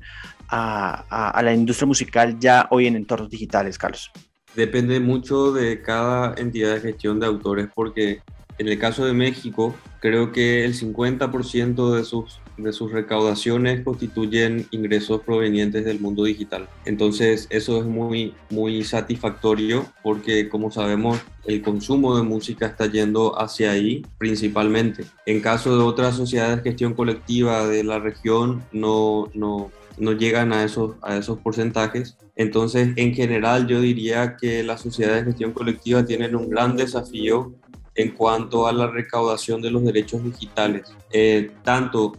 a, 0.50 1.42
la 1.44 1.54
industria 1.54 1.88
musical 1.88 2.40
ya 2.40 2.68
hoy 2.70 2.86
en 2.86 2.96
entornos 2.96 3.30
digitales, 3.30 3.78
Carlos? 3.78 4.12
Depende 4.58 5.00
mucho 5.00 5.52
de 5.52 5.84
cada 5.84 6.34
entidad 6.36 6.74
de 6.74 6.80
gestión 6.80 7.20
de 7.20 7.28
autores 7.28 7.68
porque 7.76 8.22
en 8.58 8.68
el 8.68 8.80
caso 8.80 9.06
de 9.06 9.14
México 9.14 9.76
creo 10.00 10.32
que 10.32 10.66
el 10.66 10.74
50% 10.74 11.94
de 11.94 12.04
sus, 12.04 12.42
de 12.58 12.74
sus 12.74 12.92
recaudaciones 12.92 13.84
constituyen 13.84 14.66
ingresos 14.72 15.22
provenientes 15.22 15.86
del 15.86 16.00
mundo 16.00 16.24
digital. 16.24 16.68
Entonces 16.86 17.46
eso 17.52 17.78
es 17.78 17.86
muy, 17.86 18.34
muy 18.50 18.84
satisfactorio 18.84 19.86
porque 20.02 20.50
como 20.50 20.72
sabemos 20.72 21.20
el 21.46 21.62
consumo 21.62 22.18
de 22.18 22.24
música 22.24 22.66
está 22.66 22.88
yendo 22.88 23.40
hacia 23.40 23.70
ahí 23.70 24.08
principalmente. 24.18 25.04
En 25.28 25.40
caso 25.40 25.78
de 25.78 25.84
otras 25.84 26.16
sociedades 26.16 26.58
de 26.58 26.72
gestión 26.72 26.96
colectiva 26.96 27.68
de 27.68 27.84
la 27.84 28.00
región 28.00 28.64
no, 28.72 29.30
no, 29.36 29.70
no 29.98 30.14
llegan 30.14 30.54
a 30.54 30.64
esos, 30.64 30.96
a 31.02 31.18
esos 31.18 31.40
porcentajes. 31.40 32.18
Entonces, 32.36 32.90
en 32.96 33.14
general, 33.14 33.68
yo 33.68 33.82
diría 33.82 34.38
que 34.38 34.64
las 34.64 34.82
sociedades 34.82 35.26
de 35.26 35.32
gestión 35.32 35.52
colectiva 35.54 36.06
tienen 36.06 36.36
un 36.36 36.50
gran 36.50 36.76
desafío 36.76 37.54
en 37.96 38.12
cuanto 38.12 38.68
a 38.68 38.74
la 38.74 38.88
recaudación 38.88 39.62
de 39.62 39.72
los 39.72 39.84
derechos 39.84 40.24
digitales, 40.24 40.84
eh, 41.12 41.52
tanto 41.64 42.14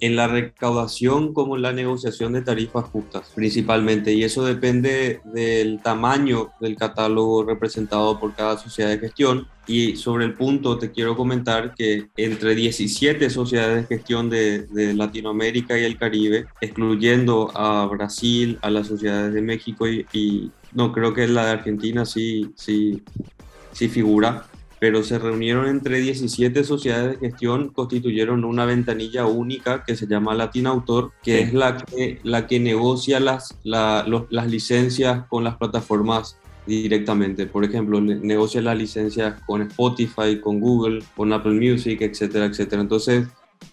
en 0.00 0.16
la 0.16 0.28
recaudación 0.28 1.32
como 1.32 1.56
en 1.56 1.62
la 1.62 1.72
negociación 1.72 2.32
de 2.32 2.42
tarifas 2.42 2.84
justas, 2.86 3.30
principalmente. 3.34 4.12
Y 4.12 4.24
eso 4.24 4.44
depende 4.44 5.20
del 5.24 5.80
tamaño 5.82 6.50
del 6.60 6.76
catálogo 6.76 7.44
representado 7.44 8.18
por 8.18 8.34
cada 8.34 8.58
sociedad 8.58 8.90
de 8.90 8.98
gestión 8.98 9.48
y 9.66 9.96
sobre 9.96 10.24
el 10.24 10.34
punto 10.34 10.78
te 10.78 10.92
quiero 10.92 11.16
comentar 11.16 11.74
que 11.74 12.08
entre 12.16 12.54
17 12.54 13.30
sociedades 13.30 13.88
de 13.88 13.96
gestión 13.96 14.30
de, 14.30 14.66
Latinoamérica 14.94 15.78
y 15.78 15.84
el 15.84 15.98
Caribe, 15.98 16.46
excluyendo 16.60 17.50
a 17.54 17.86
Brasil, 17.86 18.58
a 18.62 18.70
las 18.70 18.86
sociedades 18.86 19.34
de 19.34 19.42
México 19.42 19.88
y, 19.88 20.50
no 20.72 20.92
creo 20.92 21.14
que 21.14 21.26
la 21.26 21.46
de 21.46 21.52
Argentina 21.52 22.04
sí, 22.04 22.52
sí, 22.54 23.02
sí 23.72 23.88
figura, 23.88 24.46
pero 24.78 25.02
se 25.02 25.18
reunieron 25.18 25.66
entre 25.66 25.98
17 25.98 26.64
sociedades 26.64 27.20
de 27.20 27.28
gestión, 27.28 27.68
constituyeron 27.70 28.44
una 28.44 28.64
ventanilla 28.64 29.26
única 29.26 29.84
que 29.84 29.96
se 29.96 30.06
llama 30.06 30.34
Latin 30.34 30.66
Autor, 30.66 31.12
que 31.22 31.40
es 31.40 31.54
la 31.54 31.76
que, 31.78 32.18
la 32.22 32.46
que 32.46 32.60
negocia 32.60 33.20
las, 33.20 33.56
las 33.64 34.46
licencias 34.46 35.26
con 35.28 35.44
las 35.44 35.56
plataformas 35.56 36.38
directamente. 36.66 37.46
Por 37.46 37.64
ejemplo, 37.64 38.00
negocia 38.00 38.60
las 38.60 38.76
licencias 38.76 39.40
con 39.46 39.62
Spotify, 39.62 40.40
con 40.40 40.60
Google, 40.60 41.02
con 41.16 41.32
Apple 41.32 41.52
Music, 41.52 42.00
etcétera, 42.02 42.46
etcétera. 42.46 42.82
Entonces, 42.82 43.26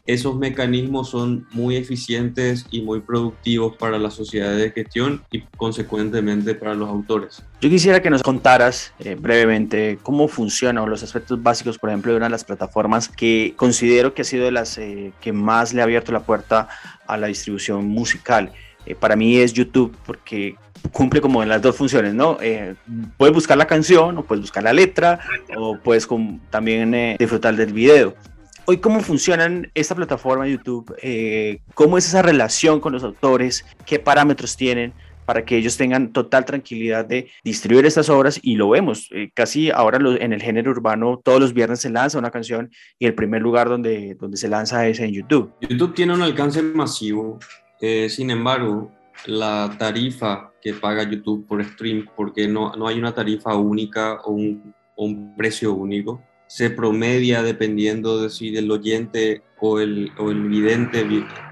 esos 0.05 0.35
mecanismos 0.35 1.09
son 1.09 1.47
muy 1.51 1.77
eficientes 1.77 2.65
y 2.71 2.81
muy 2.81 2.99
productivos 2.99 3.77
para 3.77 3.97
la 3.97 4.11
sociedad 4.11 4.53
de 4.55 4.71
gestión 4.71 5.23
y 5.31 5.41
consecuentemente 5.55 6.55
para 6.55 6.75
los 6.75 6.89
autores. 6.89 7.43
Yo 7.61 7.69
quisiera 7.69 8.01
que 8.01 8.09
nos 8.09 8.21
contaras 8.21 8.93
eh, 8.99 9.15
brevemente 9.15 9.97
cómo 10.03 10.27
funcionan 10.27 10.89
los 10.89 11.03
aspectos 11.03 11.41
básicos, 11.41 11.77
por 11.77 11.89
ejemplo, 11.89 12.11
de 12.11 12.17
una 12.17 12.25
de 12.25 12.31
las 12.31 12.43
plataformas 12.43 13.07
que 13.07 13.53
considero 13.55 14.13
que 14.13 14.23
ha 14.23 14.25
sido 14.25 14.43
de 14.43 14.51
las 14.51 14.77
eh, 14.77 15.13
que 15.21 15.31
más 15.31 15.73
le 15.73 15.81
ha 15.81 15.85
abierto 15.85 16.11
la 16.11 16.23
puerta 16.23 16.67
a 17.07 17.15
la 17.15 17.27
distribución 17.27 17.85
musical. 17.85 18.51
Eh, 18.85 18.95
para 18.95 19.15
mí 19.15 19.37
es 19.37 19.53
YouTube 19.53 19.95
porque 20.05 20.55
cumple 20.91 21.21
como 21.21 21.41
en 21.41 21.47
las 21.47 21.61
dos 21.61 21.77
funciones, 21.77 22.13
¿no? 22.13 22.37
Eh, 22.41 22.75
puedes 23.15 23.33
buscar 23.33 23.57
la 23.57 23.67
canción 23.67 24.17
o 24.17 24.23
puedes 24.25 24.41
buscar 24.41 24.63
la 24.63 24.73
letra 24.73 25.21
o 25.55 25.77
puedes 25.77 26.05
también 26.49 27.15
disfrutar 27.17 27.55
del 27.55 27.71
video. 27.71 28.15
Hoy, 28.65 28.77
¿cómo 28.77 29.01
funciona 29.01 29.61
esta 29.73 29.93
plataforma 29.93 30.47
YouTube? 30.47 30.95
Eh, 31.01 31.59
¿Cómo 31.73 31.97
es 31.97 32.07
esa 32.07 32.21
relación 32.21 32.79
con 32.79 32.93
los 32.93 33.03
autores? 33.03 33.65
¿Qué 33.85 33.99
parámetros 33.99 34.55
tienen? 34.55 34.93
para 35.25 35.45
que 35.45 35.55
ellos 35.55 35.77
tengan 35.77 36.11
total 36.11 36.43
tranquilidad 36.43 37.05
de 37.05 37.29
distribuir 37.45 37.85
estas 37.85 38.09
obras 38.09 38.41
y 38.43 38.55
lo 38.55 38.67
vemos. 38.67 39.09
casi 39.33 39.71
ahora 39.71 39.97
en 40.19 40.33
el 40.33 40.41
género 40.41 40.71
urbano 40.71 41.21
todos 41.23 41.39
los 41.39 41.53
viernes 41.53 41.79
se 41.79 41.89
lanza 41.89 42.19
una 42.19 42.29
canción 42.29 42.69
y 42.99 43.05
el 43.05 43.15
primer 43.15 43.41
lugar 43.41 43.69
donde, 43.69 44.17
donde 44.19 44.35
se 44.35 44.49
lanza 44.49 44.85
es 44.85 44.99
en 44.99 45.13
YouTube. 45.13 45.53
YouTube 45.61 45.93
tiene 45.93 46.13
un 46.13 46.23
alcance 46.23 46.61
masivo, 46.61 47.39
sin 48.09 48.31
embargo, 48.31 48.91
la 49.25 49.73
tarifa 49.77 50.51
que 50.61 50.73
paga 50.73 51.03
YouTube 51.03 51.45
por 51.47 51.63
stream, 51.63 52.07
porque 52.15 52.47
no, 52.47 52.75
no 52.75 52.87
hay 52.87 52.97
una 52.97 53.13
tarifa 53.13 53.55
única 53.55 54.21
o 54.23 54.31
un, 54.31 54.73
un, 54.95 55.35
precio 55.35 55.73
único. 55.73 56.21
Se 56.53 56.69
promedia 56.69 57.41
dependiendo 57.41 58.21
de 58.21 58.29
si 58.29 58.55
el 58.55 58.69
oyente 58.69 59.41
o 59.59 59.79
el, 59.79 60.11
o 60.19 60.29
el 60.29 60.47
vidente 60.49 61.03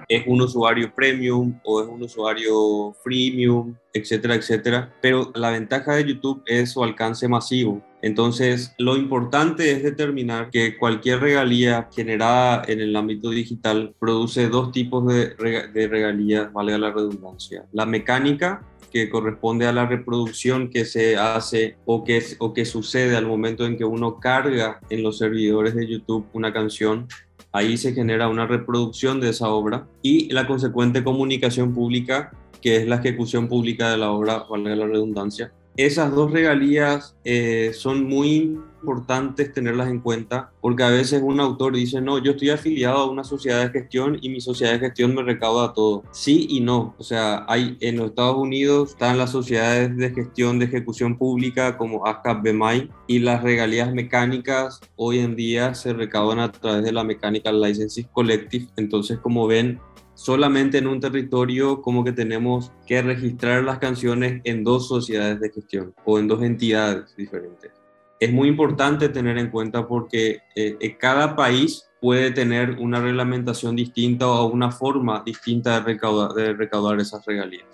es 0.08 0.28
un 0.28 0.42
usuario 0.42 0.94
premium 0.94 1.60
o 1.64 1.82
es 1.82 1.88
un 1.88 2.04
usuario 2.04 2.94
freemium, 3.04 3.76
etcétera, 3.94 4.36
etcétera. 4.36 4.94
Pero 5.02 5.32
la 5.34 5.50
ventaja 5.50 5.96
de 5.96 6.06
YouTube 6.06 6.44
es 6.46 6.74
su 6.74 6.84
alcance 6.84 7.28
masivo. 7.28 7.82
Entonces, 8.04 8.76
lo 8.78 8.96
importante 8.96 9.72
es 9.72 9.82
determinar 9.82 10.52
que 10.52 10.78
cualquier 10.78 11.20
regalía 11.20 11.90
generada 11.92 12.62
en 12.68 12.82
el 12.82 12.96
ámbito 12.96 13.32
digital 13.32 13.96
produce 13.98 14.50
dos 14.50 14.72
tipos 14.72 15.08
de, 15.08 15.34
regalías, 15.36 16.54
valga 16.54 16.78
la 16.78 16.92
redundancia. 16.92 17.66
La 17.72 17.88
mecánica, 17.88 18.68
que 18.92 19.10
corresponde 19.10 19.66
a 19.66 19.74
la 19.74 19.86
reproducción 19.86 20.70
que 20.70 20.86
se 20.86 21.18
hace 21.18 21.78
o 21.86 22.04
que, 22.04 22.22
o 22.40 22.54
que 22.54 22.66
sucede 22.66 23.16
al 23.16 23.26
momento 23.26 23.66
en 23.66 23.78
que 23.78 23.86
uno 23.86 24.20
carga 24.20 24.82
en 24.90 25.02
los 25.02 25.18
servidores 25.18 25.74
de 25.76 25.88
YouTube 25.88 26.28
una 26.34 26.54
canción 26.54 27.08
ahí 27.52 27.78
se 27.78 27.94
genera 27.94 28.30
una 28.30 28.48
reproducción 28.48 29.20
de 29.20 29.30
esa 29.30 29.50
obra 29.50 29.88
y 30.02 30.32
la 30.32 30.48
consecuente 30.48 31.04
comunicación 31.04 31.74
pública, 31.74 32.32
que 32.62 32.78
es 32.78 32.88
la 32.88 32.98
ejecución 32.98 33.48
pública 33.48 33.92
de 33.92 33.98
la 33.98 34.12
obra, 34.12 34.46
valga 34.50 34.76
la 34.76 34.88
redundancia, 34.88 35.52
esas 35.78 36.14
dos 36.14 36.32
regalías 36.32 37.16
eh, 37.24 37.72
son 37.74 38.04
muy 38.04 38.60
importantes 38.82 39.54
tenerlas 39.54 39.90
en 39.90 40.00
cuenta 40.00 40.52
porque 40.60 40.84
a 40.84 40.90
veces 40.90 41.22
un 41.24 41.40
autor 41.40 41.76
dice, 41.76 42.02
no, 42.02 42.18
yo 42.18 42.32
estoy 42.32 42.50
afiliado 42.50 42.98
a 42.98 43.10
una 43.10 43.24
sociedad 43.24 43.64
de 43.64 43.80
gestión 43.80 44.18
y 44.22 44.30
mi 44.30 44.42
sociedad 44.42 44.74
de 44.74 44.80
gestión 44.80 45.14
me 45.14 45.24
recauda 45.24 45.74
todo. 45.74 46.04
Sí 46.12 46.48
y 46.50 46.62
no. 46.62 46.96
O 46.98 47.04
sea, 47.04 47.46
hay 47.48 47.78
en 47.80 47.98
los 47.98 48.10
Estados 48.10 48.38
Unidos 48.38 48.92
están 48.92 49.18
las 49.18 49.32
sociedades 49.32 49.96
de 49.96 50.12
gestión 50.12 50.60
de 50.60 50.66
ejecución 50.66 51.18
pública 51.18 51.78
como 51.78 52.06
ASCAP 52.06 52.44
BMI 52.44 52.90
y 53.08 53.20
las 53.20 53.44
regalías 53.44 53.94
mecánicas 53.94 54.82
hoy 54.96 55.20
en 55.20 55.36
día 55.36 55.74
se 55.76 55.94
recaudan 55.94 56.40
a 56.40 56.52
través 56.52 56.84
de 56.84 56.92
la 56.92 57.04
Mechanical 57.04 57.62
Licenses 57.62 58.08
Collective. 58.12 58.68
Entonces, 58.78 59.20
como 59.20 59.48
ven, 59.48 59.80
solamente 60.22 60.78
en 60.78 60.86
un 60.86 61.00
territorio 61.00 61.82
como 61.82 62.04
que 62.04 62.12
tenemos 62.12 62.72
que 62.86 63.02
registrar 63.02 63.64
las 63.64 63.80
canciones 63.80 64.40
en 64.44 64.64
dos 64.64 64.88
sociedades 64.88 65.40
de 65.40 65.50
gestión 65.50 65.96
o 66.06 66.20
en 66.20 66.28
dos 66.28 66.44
entidades 66.44 67.16
diferentes. 67.18 67.72
Es 68.20 68.32
muy 68.32 68.48
importante 68.48 69.10
tener 69.10 69.40
en 69.40 69.50
cuenta 69.50 69.88
porque 69.88 70.42
eh, 70.56 70.96
cada 71.00 71.36
país 71.36 71.90
puede 72.00 72.30
tener 72.30 72.78
una 72.78 73.02
reglamentación 73.02 73.76
distinta 73.76 74.28
o 74.28 74.46
una 74.46 74.70
forma 74.70 75.24
distinta 75.26 75.80
de 75.80 75.86
recaudar, 75.94 76.34
de 76.34 76.54
recaudar 76.54 77.00
esas 77.00 77.26
regalías. 77.26 77.66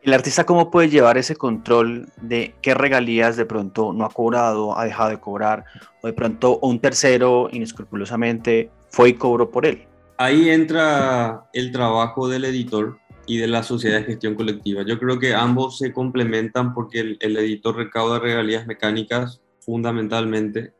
¿El 0.00 0.14
artista 0.14 0.46
cómo 0.46 0.70
puede 0.70 0.88
llevar 0.88 1.18
ese 1.18 1.34
control 1.34 2.08
de 2.22 2.54
qué 2.62 2.74
regalías 2.74 3.36
de 3.36 3.46
pronto 3.46 3.92
no 3.92 4.04
ha 4.04 4.10
cobrado, 4.10 4.78
ha 4.78 4.84
dejado 4.84 5.10
de 5.10 5.18
cobrar, 5.18 5.64
o 6.02 6.06
de 6.06 6.12
pronto 6.12 6.60
un 6.62 6.78
tercero 6.78 7.48
inescrupulosamente 7.50 8.70
fue 8.90 9.08
y 9.08 9.14
cobró 9.14 9.50
por 9.50 9.66
él? 9.66 9.88
Ahí 10.18 10.50
entra 10.50 11.48
el 11.52 11.72
trabajo 11.72 12.28
del 12.28 12.44
editor 12.44 12.98
y 13.26 13.38
de 13.38 13.48
la 13.48 13.62
sociedad 13.62 13.98
de 13.98 14.04
gestión 14.04 14.34
colectiva. 14.34 14.82
Yo 14.86 14.98
creo 14.98 15.18
que 15.18 15.34
ambos 15.34 15.78
se 15.78 15.92
complementan 15.92 16.74
porque 16.74 17.16
el, 17.18 17.36
editor 17.36 17.76
recauda 17.76 18.18
regalías 18.18 18.66
mecánicas 18.66 19.40
fundamentalmente 19.60 20.72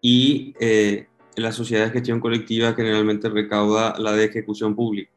y 0.00 0.54
eh, 0.58 1.06
la 1.36 1.52
sociedad 1.52 1.86
de 1.86 1.92
gestión 1.92 2.20
colectiva 2.20 2.72
generalmente 2.74 3.28
recauda 3.28 3.96
la 3.98 4.12
de 4.12 4.24
ejecución 4.24 4.74
pública. 4.74 5.12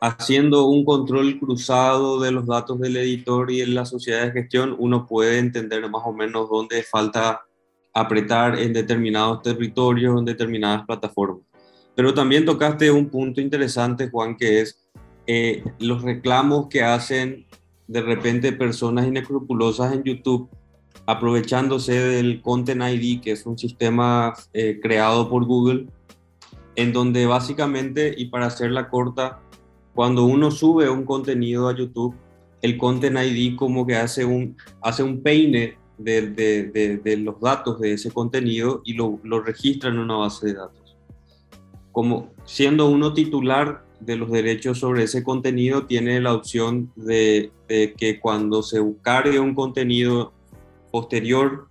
Haciendo 0.00 0.66
un 0.66 0.84
control 0.84 1.38
cruzado 1.38 2.20
de 2.20 2.32
los 2.32 2.46
datos 2.46 2.78
del 2.80 2.96
editor 2.96 3.50
y 3.50 3.60
de 3.60 3.68
la 3.68 3.86
sociedad 3.86 4.24
de 4.24 4.32
gestión, 4.32 4.74
uno 4.78 5.06
puede 5.06 5.38
entender 5.38 5.88
más 5.88 6.02
o 6.04 6.12
menos 6.12 6.50
dónde 6.50 6.82
falta 6.82 7.42
apretar 7.94 8.58
en 8.58 8.72
determinados 8.72 9.40
territorios, 9.40 10.18
en 10.18 10.24
determinadas 10.24 10.84
plataformas. 10.84 11.53
Pero 11.94 12.12
también 12.12 12.44
tocaste 12.44 12.90
un 12.90 13.08
punto 13.08 13.40
interesante, 13.40 14.10
Juan, 14.10 14.36
que 14.36 14.62
es 14.62 14.84
eh, 15.26 15.64
los 15.78 16.02
reclamos 16.02 16.68
que 16.68 16.82
hacen 16.82 17.46
de 17.86 18.02
repente 18.02 18.52
personas 18.52 19.06
inescrupulosas 19.06 19.92
en 19.92 20.02
YouTube, 20.02 20.48
aprovechándose 21.06 21.92
del 21.92 22.40
Content 22.42 22.82
ID, 22.82 23.20
que 23.20 23.32
es 23.32 23.46
un 23.46 23.58
sistema 23.58 24.34
eh, 24.52 24.80
creado 24.82 25.28
por 25.28 25.44
Google, 25.44 25.86
en 26.76 26.92
donde 26.92 27.26
básicamente, 27.26 28.14
y 28.16 28.26
para 28.26 28.46
hacerla 28.46 28.88
corta, 28.90 29.40
cuando 29.94 30.24
uno 30.24 30.50
sube 30.50 30.90
un 30.90 31.04
contenido 31.04 31.68
a 31.68 31.76
YouTube, 31.76 32.14
el 32.62 32.76
Content 32.78 33.18
ID 33.18 33.56
como 33.56 33.86
que 33.86 33.96
hace 33.96 34.24
un, 34.24 34.56
hace 34.80 35.02
un 35.02 35.22
peine 35.22 35.76
de, 35.98 36.22
de, 36.22 36.98
de, 36.98 37.16
los 37.18 37.40
datos 37.40 37.78
de 37.78 37.92
ese 37.92 38.10
contenido 38.10 38.82
y 38.84 38.94
lo, 38.94 39.20
lo 39.22 39.40
registra 39.40 39.90
en 39.90 39.98
una 39.98 40.16
base 40.16 40.46
de 40.46 40.54
datos 40.54 40.83
como 41.94 42.34
siendo 42.44 42.90
uno 42.90 43.14
titular 43.14 43.84
de 44.00 44.16
los 44.16 44.28
derechos 44.28 44.80
sobre 44.80 45.04
ese 45.04 45.22
contenido, 45.22 45.86
tiene 45.86 46.20
la 46.20 46.34
opción 46.34 46.92
de, 46.96 47.52
que 47.68 48.18
cuando 48.20 48.64
se 48.64 48.84
cargue 49.00 49.38
un 49.38 49.54
contenido 49.54 50.32
posterior 50.90 51.68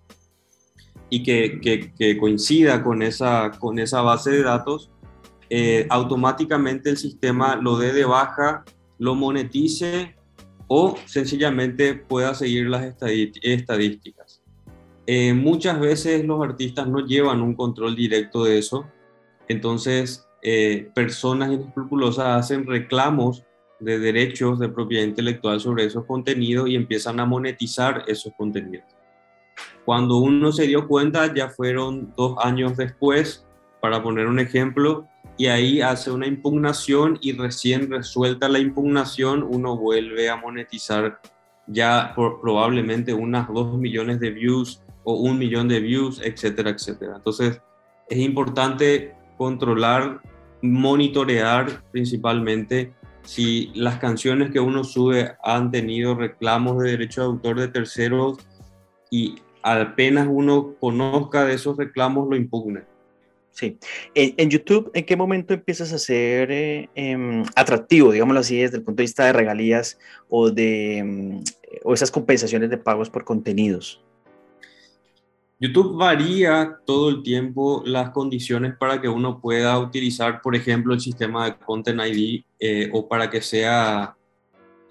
y 1.10 1.24
que, 1.24 2.18
coincida 2.18 2.82
con 2.84 3.02
esa, 3.02 3.52
con 3.60 3.80
esa 3.80 4.02
base 4.02 4.32
de 4.32 4.44
datos, 4.44 4.90
eh, 5.50 5.88
automáticamente 5.90 6.90
el 6.90 6.98
sistema 6.98 7.58
lo 7.58 7.78
dé 7.78 7.92
de 7.92 8.06
baja, 8.06 8.64
lo 9.00 9.16
monetice 9.16 10.16
o 10.68 10.96
sencillamente 11.06 11.96
pueda 11.96 12.34
seguir 12.34 12.70
las 12.70 12.96
estadísticas. 13.42 14.42
Eh, 15.06 15.34
muchas 15.34 15.82
veces 15.82 16.24
los 16.24 16.42
artistas 16.42 16.88
no 16.88 17.06
llevan 17.06 17.42
un 17.42 17.56
control 17.56 17.94
directo 17.94 18.46
de 18.46 18.60
eso 18.60 18.86
entonces, 19.48 20.28
eh, 20.42 20.90
personas 20.94 21.52
inescrupulosas 21.52 22.28
hacen 22.40 22.66
reclamos 22.66 23.44
de 23.80 24.00
derechos 24.00 24.60
de 24.60 24.70
propiedad 24.70 25.04
intelectual 25.04 25.60
sobre 25.60 25.86
esos 25.86 26.06
contenidos 26.06 26.70
y 26.70 26.76
empiezan 26.76 27.20
a 27.20 27.26
monetizar 27.26 28.04
esos 28.08 28.34
contenidos. 28.38 28.86
Cuando 29.86 30.18
uno 30.18 30.52
se 30.52 30.68
dio 30.68 30.88
cuenta, 30.88 31.34
ya 31.34 31.50
fueron 31.50 32.14
dos 32.16 32.38
años 32.44 32.78
después, 32.78 33.46
para 33.82 34.02
poner 34.02 34.28
un 34.28 34.40
ejemplo, 34.40 35.08
y 35.38 35.48
ahí 35.48 35.82
hace 35.82 36.12
una 36.12 36.28
impugnación 36.28 37.18
y 37.22 37.34
recién 37.34 37.90
resuelta 37.90 38.48
la 38.48 38.60
impugnación, 38.60 39.44
uno 39.44 39.76
vuelve 39.76 40.30
a 40.30 40.38
monetizar 40.38 41.20
ya 41.68 42.14
probablemente 42.16 43.14
unas 43.14 43.48
dos 43.52 43.78
millones 43.78 44.20
de 44.20 44.30
views 44.32 44.82
o 45.04 45.16
un 45.16 45.38
millón 45.38 45.68
de 45.68 45.80
views, 45.80 46.22
etcétera, 46.24 46.70
etcétera. 46.70 47.16
Entonces, 47.18 47.62
es 48.10 48.18
importante 48.20 49.16
controlar, 49.44 50.22
monitorear 50.62 51.84
principalmente 51.92 52.94
si 53.24 53.72
las 53.76 53.98
canciones 53.98 54.52
que 54.52 54.62
uno 54.62 54.86
sube 54.86 55.34
han 55.44 55.70
tenido 55.70 56.16
reclamos 56.16 56.82
de 56.82 56.92
derecho 56.92 57.20
de 57.20 57.28
autor 57.28 57.60
de 57.60 57.68
terceros 57.68 58.38
y 59.12 59.36
apenas 59.62 60.30
uno 60.32 60.76
conozca 60.80 61.44
de 61.44 61.56
esos 61.56 61.76
reclamos 61.76 62.30
lo 62.30 62.38
impugna. 62.38 62.86
Sí. 63.52 63.78
En, 64.16 64.50
YouTube, 64.50 64.90
¿en 64.94 65.06
qué 65.06 65.18
momento 65.18 65.54
empiezas 65.54 65.92
a 65.92 66.00
ser 66.00 66.50
eh, 66.52 66.90
em, 66.96 67.44
atractivo, 67.56 68.14
digámoslo 68.14 68.40
así, 68.40 68.58
desde 68.58 68.78
el 68.78 68.84
punto 68.84 69.02
de 69.02 69.04
vista 69.04 69.26
de 69.26 69.34
regalías 69.34 70.00
o 70.30 70.50
de 70.52 70.98
em, 71.00 71.44
o 71.84 71.94
esas 71.94 72.12
compensaciones 72.12 72.70
de 72.70 72.78
pagos 72.78 73.10
por 73.10 73.26
contenidos? 73.26 74.02
YouTube 75.64 75.96
varía 75.96 76.78
todo 76.86 77.08
el 77.08 77.24
tiempo 77.24 77.84
las 77.86 78.10
condiciones 78.10 78.76
para 78.78 79.00
que 79.00 79.08
uno 79.08 79.40
pueda 79.40 79.80
utilizar, 79.80 80.42
por 80.42 80.58
ejemplo, 80.58 80.94
el 80.94 81.00
sistema 81.00 81.46
de 81.46 81.56
Content 81.56 82.02
ID 82.02 82.44
eh, 82.60 82.90
o 82.92 83.08
para 83.08 83.30
que 83.30 83.42
sea, 83.42 84.18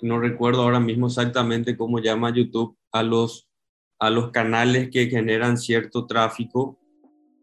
no 0.01 0.19
recuerdo 0.19 0.63
ahora 0.63 0.81
mismo 0.81 1.09
exactamente 1.09 1.77
cómo 1.77 1.99
llama 1.99 2.35
YouTube, 2.35 2.75
a 2.91 3.03
los, 3.03 3.51
a 3.99 4.09
los 4.09 4.31
canales 4.31 4.89
que 4.89 5.09
generan 5.09 5.59
cierto 5.59 6.07
tráfico 6.07 6.79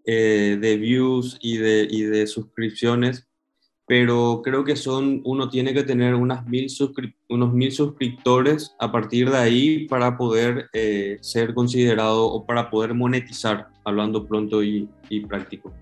eh, 0.05 0.57
de 0.59 0.77
views 0.77 1.37
y 1.39 1.57
de, 1.57 1.87
y 1.87 2.01
de 2.01 2.25
suscripciones 2.25 3.28
pero 3.89 4.43
creo 4.43 4.63
que 4.63 4.75
son, 4.75 5.19
uno 5.25 5.49
tiene 5.49 5.73
que 5.73 5.81
tener 5.81 6.13
unas 6.13 6.45
mil 6.45 6.67
unos 7.27 7.53
mil 7.55 7.71
suscriptores 7.71 8.75
a 8.77 8.91
partir 8.91 9.31
de 9.31 9.37
ahí 9.37 9.87
para 9.87 10.15
poder 10.15 10.69
eh, 10.73 11.17
ser 11.21 11.55
considerado 11.55 12.27
o 12.27 12.45
para 12.45 12.69
poder 12.69 12.93
monetizar, 12.93 13.69
hablando 13.83 14.27
pronto 14.27 14.61
y, 14.61 14.87
y 15.09 15.21
práctico. 15.21 15.73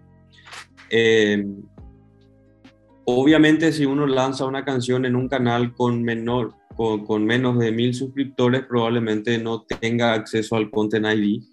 Em, 0.89 1.62
obviamente 3.04 3.74
si 3.74 3.86
uno 3.86 4.08
lanza 4.08 4.46
una 4.46 4.63
canción 4.63 5.04
en 5.04 5.17
un 5.17 5.28
canal 5.28 5.74
con, 5.74 6.02
menor, 6.02 6.54
con, 6.78 7.06
con 7.06 7.26
menos 7.26 7.60
de 7.60 7.74
mil 7.74 7.93
suscriptores, 7.93 8.63
probablemente 8.67 9.38
no 9.38 9.63
tenga 9.63 10.13
acceso 10.13 10.56
al 10.56 10.72
Content 10.72 11.08
ID 11.08 11.43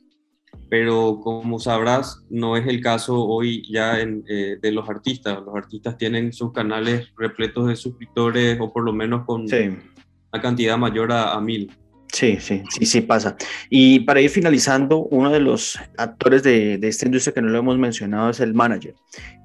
pero 0.68 1.20
como 1.22 1.58
sabrás, 1.58 2.24
no 2.30 2.56
es 2.56 2.66
el 2.66 2.80
caso 2.80 3.24
hoy 3.24 3.62
ya 3.70 4.00
eh, 4.00 4.58
de 4.60 4.72
los 4.72 4.88
artistas. 4.88 5.38
Los 5.44 5.54
artistas 5.54 5.96
tienen 5.96 6.32
sus 6.32 6.52
canales 6.52 7.08
repletos 7.16 7.68
de 7.68 7.76
suscriptores 7.76 8.58
o 8.60 8.72
por 8.72 8.84
lo 8.84 8.92
menos 8.92 9.24
con 9.24 9.42
una 9.42 10.42
cantidad 10.42 10.76
mayor 10.78 11.12
a, 11.12 11.34
a 11.34 11.40
mil. 11.40 11.70
Sí, 12.14 12.38
sí, 12.40 12.62
sí, 12.70 12.86
sí 12.86 13.00
pasa. 13.00 13.36
Y 13.68 13.98
para 14.00 14.20
ir 14.20 14.30
finalizando, 14.30 14.98
uno 14.98 15.30
de 15.32 15.40
los 15.40 15.76
actores 15.96 16.44
de, 16.44 16.78
de 16.78 16.86
esta 16.86 17.06
industria 17.06 17.34
que 17.34 17.42
no 17.42 17.48
lo 17.48 17.58
hemos 17.58 17.76
mencionado 17.76 18.30
es 18.30 18.38
el 18.38 18.54
manager. 18.54 18.94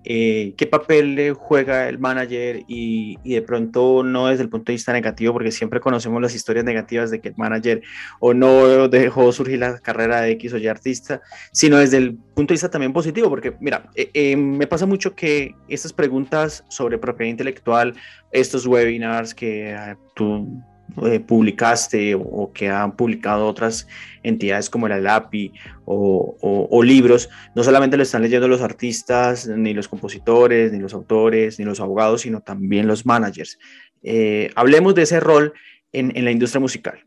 Eh, 0.06 0.54
¿Qué 0.56 0.68
papel 0.68 1.34
juega 1.34 1.90
el 1.90 1.98
manager? 1.98 2.62
Y, 2.68 3.18
y, 3.24 3.34
de 3.34 3.42
pronto 3.42 4.04
no 4.04 4.28
desde 4.28 4.44
el 4.44 4.50
punto 4.50 4.72
de 4.72 4.76
vista 4.76 4.94
negativo, 4.94 5.34
porque 5.34 5.52
siempre 5.52 5.80
conocemos 5.80 6.22
las 6.22 6.36
historias 6.36 6.64
negativas 6.64 7.10
de 7.10 7.20
que 7.20 7.30
el 7.30 7.36
manager 7.38 7.82
o 8.20 8.36
no 8.36 8.88
dejó 8.88 9.32
surgir 9.32 9.58
la 9.58 9.80
carrera 9.80 10.22
de 10.22 10.32
X 10.34 10.54
o 10.54 10.58
Y 10.60 10.68
artista, 10.68 11.22
sino 11.52 11.78
desde 11.78 11.98
el 11.98 12.18
punto 12.18 12.52
de 12.52 12.54
vista 12.54 12.70
también 12.70 12.94
positivo, 12.94 13.30
porque 13.30 13.56
mira, 13.60 13.90
eh, 13.96 14.12
eh, 14.14 14.38
me 14.38 14.68
pasa 14.68 14.86
mucho 14.86 15.16
que 15.16 15.56
estas 15.68 15.92
preguntas 15.92 16.64
sobre 16.70 17.00
propiedad 17.00 17.32
intelectual, 17.32 17.96
estos 18.32 18.68
webinars 18.68 19.34
que 19.34 19.76
tú 20.14 20.62
eh, 21.06 21.20
publicaste 21.20 22.16
o, 22.16 22.52
que 22.54 22.70
han 22.70 22.96
publicado 22.96 23.48
otras 23.48 23.88
entidades 24.24 24.70
como 24.70 24.88
la 24.88 25.00
LAPI 25.00 25.54
o, 25.86 26.82
libros, 26.84 27.30
no 27.56 27.64
solamente 27.64 27.98
lo 27.98 28.04
están 28.04 28.22
leyendo 28.22 28.48
los 28.48 28.62
artistas, 28.62 29.48
ni 29.48 29.74
los 29.74 29.88
compositores, 29.88 30.72
ni 30.72 30.80
los 30.80 30.94
autores, 30.94 31.60
ni 31.60 31.66
los 31.66 31.80
abogados, 31.80 32.22
sino 32.22 32.42
también 32.42 32.88
los 32.88 33.06
managers. 33.06 33.58
Eh, 34.04 34.52
hablemos 34.56 34.96
de 34.96 35.04
ese 35.04 35.20
rol 35.20 35.54
en, 35.92 36.24
la 36.24 36.32
industria 36.32 36.60
musical. 36.60 37.00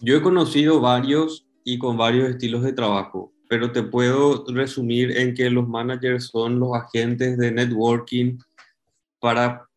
Yo 0.00 0.16
he 0.16 0.22
conocido 0.22 0.80
varios 0.80 1.46
y 1.64 1.78
con 1.78 1.96
varios 1.96 2.30
estilos 2.30 2.62
de 2.62 2.72
trabajo, 2.72 3.32
pero 3.48 3.72
te 3.72 3.82
puedo 3.82 4.44
resumir 4.48 5.16
en 5.16 5.34
que 5.34 5.50
los 5.50 5.68
managers 5.68 6.26
son 6.26 6.58
los 6.58 6.74
agentes 6.74 7.36
de 7.38 7.52
networking 7.52 8.38
para, 9.20 9.67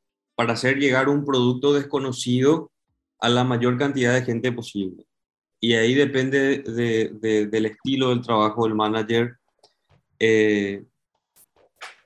para 0.41 0.53
hacer 0.53 0.79
llegar 0.79 1.07
un 1.07 1.23
producto 1.23 1.71
desconocido 1.71 2.71
a 3.19 3.29
la 3.29 3.43
mayor 3.43 3.77
cantidad 3.77 4.11
de 4.11 4.23
gente 4.23 4.51
posible. 4.51 5.05
Y 5.59 5.73
ahí 5.73 5.93
depende 5.93 6.63
del 6.63 7.65
estilo 7.67 8.09
del 8.09 8.21
trabajo 8.21 8.63
del 8.63 8.73
manager. 8.73 9.35
Eh, 10.17 10.83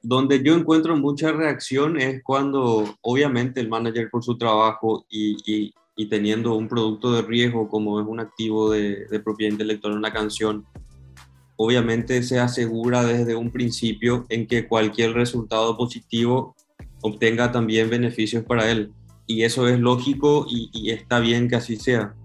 donde 0.02 0.44
yo 0.44 0.54
encuentro 0.54 0.98
mucha 0.98 1.32
reacción 1.32 1.98
es 1.98 2.22
cuando 2.24 2.98
obviamente 3.00 3.62
el 3.62 3.70
manager 3.70 4.10
por 4.10 4.22
su 4.22 4.38
trabajo 4.38 5.06
y, 5.10 5.74
teniendo 6.10 6.56
un 6.56 6.68
producto 6.68 7.14
de 7.14 7.22
riesgo 7.22 7.70
como 7.70 8.02
es 8.02 8.06
un 8.06 8.20
activo 8.20 8.70
de, 8.70 9.06
de, 9.06 9.20
propiedad 9.22 9.54
intelectual, 9.54 9.98
una 9.98 10.12
canción, 10.12 10.66
obviamente 11.56 12.22
se 12.22 12.38
asegura 12.38 13.06
desde 13.06 13.34
un 13.34 13.50
principio 13.50 14.26
en 14.28 14.46
que 14.46 14.68
cualquier 14.68 15.14
resultado 15.14 15.78
positivo 15.78 16.54
obtenga 17.06 17.52
también 17.52 17.90
beneficios 17.90 18.44
para 18.44 18.70
él. 18.72 18.92
Y 19.28 19.44
eso 19.44 19.68
es 19.68 19.80
lógico 19.80 20.48
y, 20.50 20.90
está 20.90 21.20
bien 21.20 21.48
que 21.48 21.56
así 21.56 21.76
sea. 21.76 22.16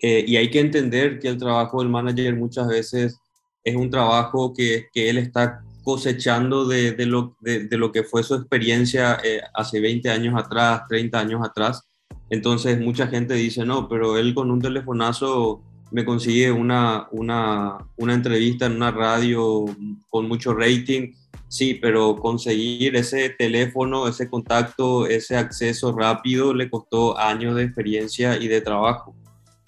Eh, 0.00 0.24
y 0.26 0.36
hay 0.36 0.50
que 0.50 0.60
entender 0.60 1.18
que 1.18 1.28
el 1.28 1.38
trabajo 1.38 1.80
del 1.80 1.88
manager 1.88 2.36
muchas 2.36 2.68
veces 2.68 3.18
es 3.64 3.76
un 3.76 3.90
trabajo 3.90 4.52
que, 4.52 4.88
él 4.94 5.18
está 5.18 5.62
cosechando 5.82 6.64
de, 6.64 6.94
lo, 7.06 7.36
de, 7.40 7.68
lo, 7.72 7.90
que 7.90 8.04
fue 8.04 8.22
su 8.22 8.34
experiencia 8.34 9.18
eh, 9.24 9.40
hace 9.54 9.80
20 9.80 10.10
años 10.10 10.34
atrás, 10.36 10.82
30 10.88 11.18
años 11.18 11.40
atrás. 11.44 11.82
Entonces 12.30 12.80
mucha 12.80 13.08
gente 13.08 13.34
dice, 13.34 13.64
no, 13.64 13.88
pero 13.88 14.16
él 14.16 14.32
con 14.32 14.50
un 14.50 14.60
telefonazo 14.60 15.60
me 15.90 16.04
consigue 16.04 16.50
una, 16.52 17.08
una, 17.10 17.78
una 17.96 18.14
entrevista 18.14 18.66
en 18.66 18.76
una 18.76 18.92
radio 18.92 19.66
con 20.08 20.28
mucho 20.28 20.54
rating. 20.54 21.12
Sí, 21.52 21.74
pero 21.74 22.16
conseguir 22.16 22.96
ese 22.96 23.28
teléfono, 23.28 24.08
ese 24.08 24.30
contacto, 24.30 25.06
ese 25.06 25.36
acceso 25.36 25.92
rápido 25.92 26.54
le 26.54 26.70
costó 26.70 27.18
años 27.18 27.56
de 27.56 27.64
experiencia 27.64 28.38
y 28.38 28.48
de 28.48 28.62
trabajo. 28.62 29.14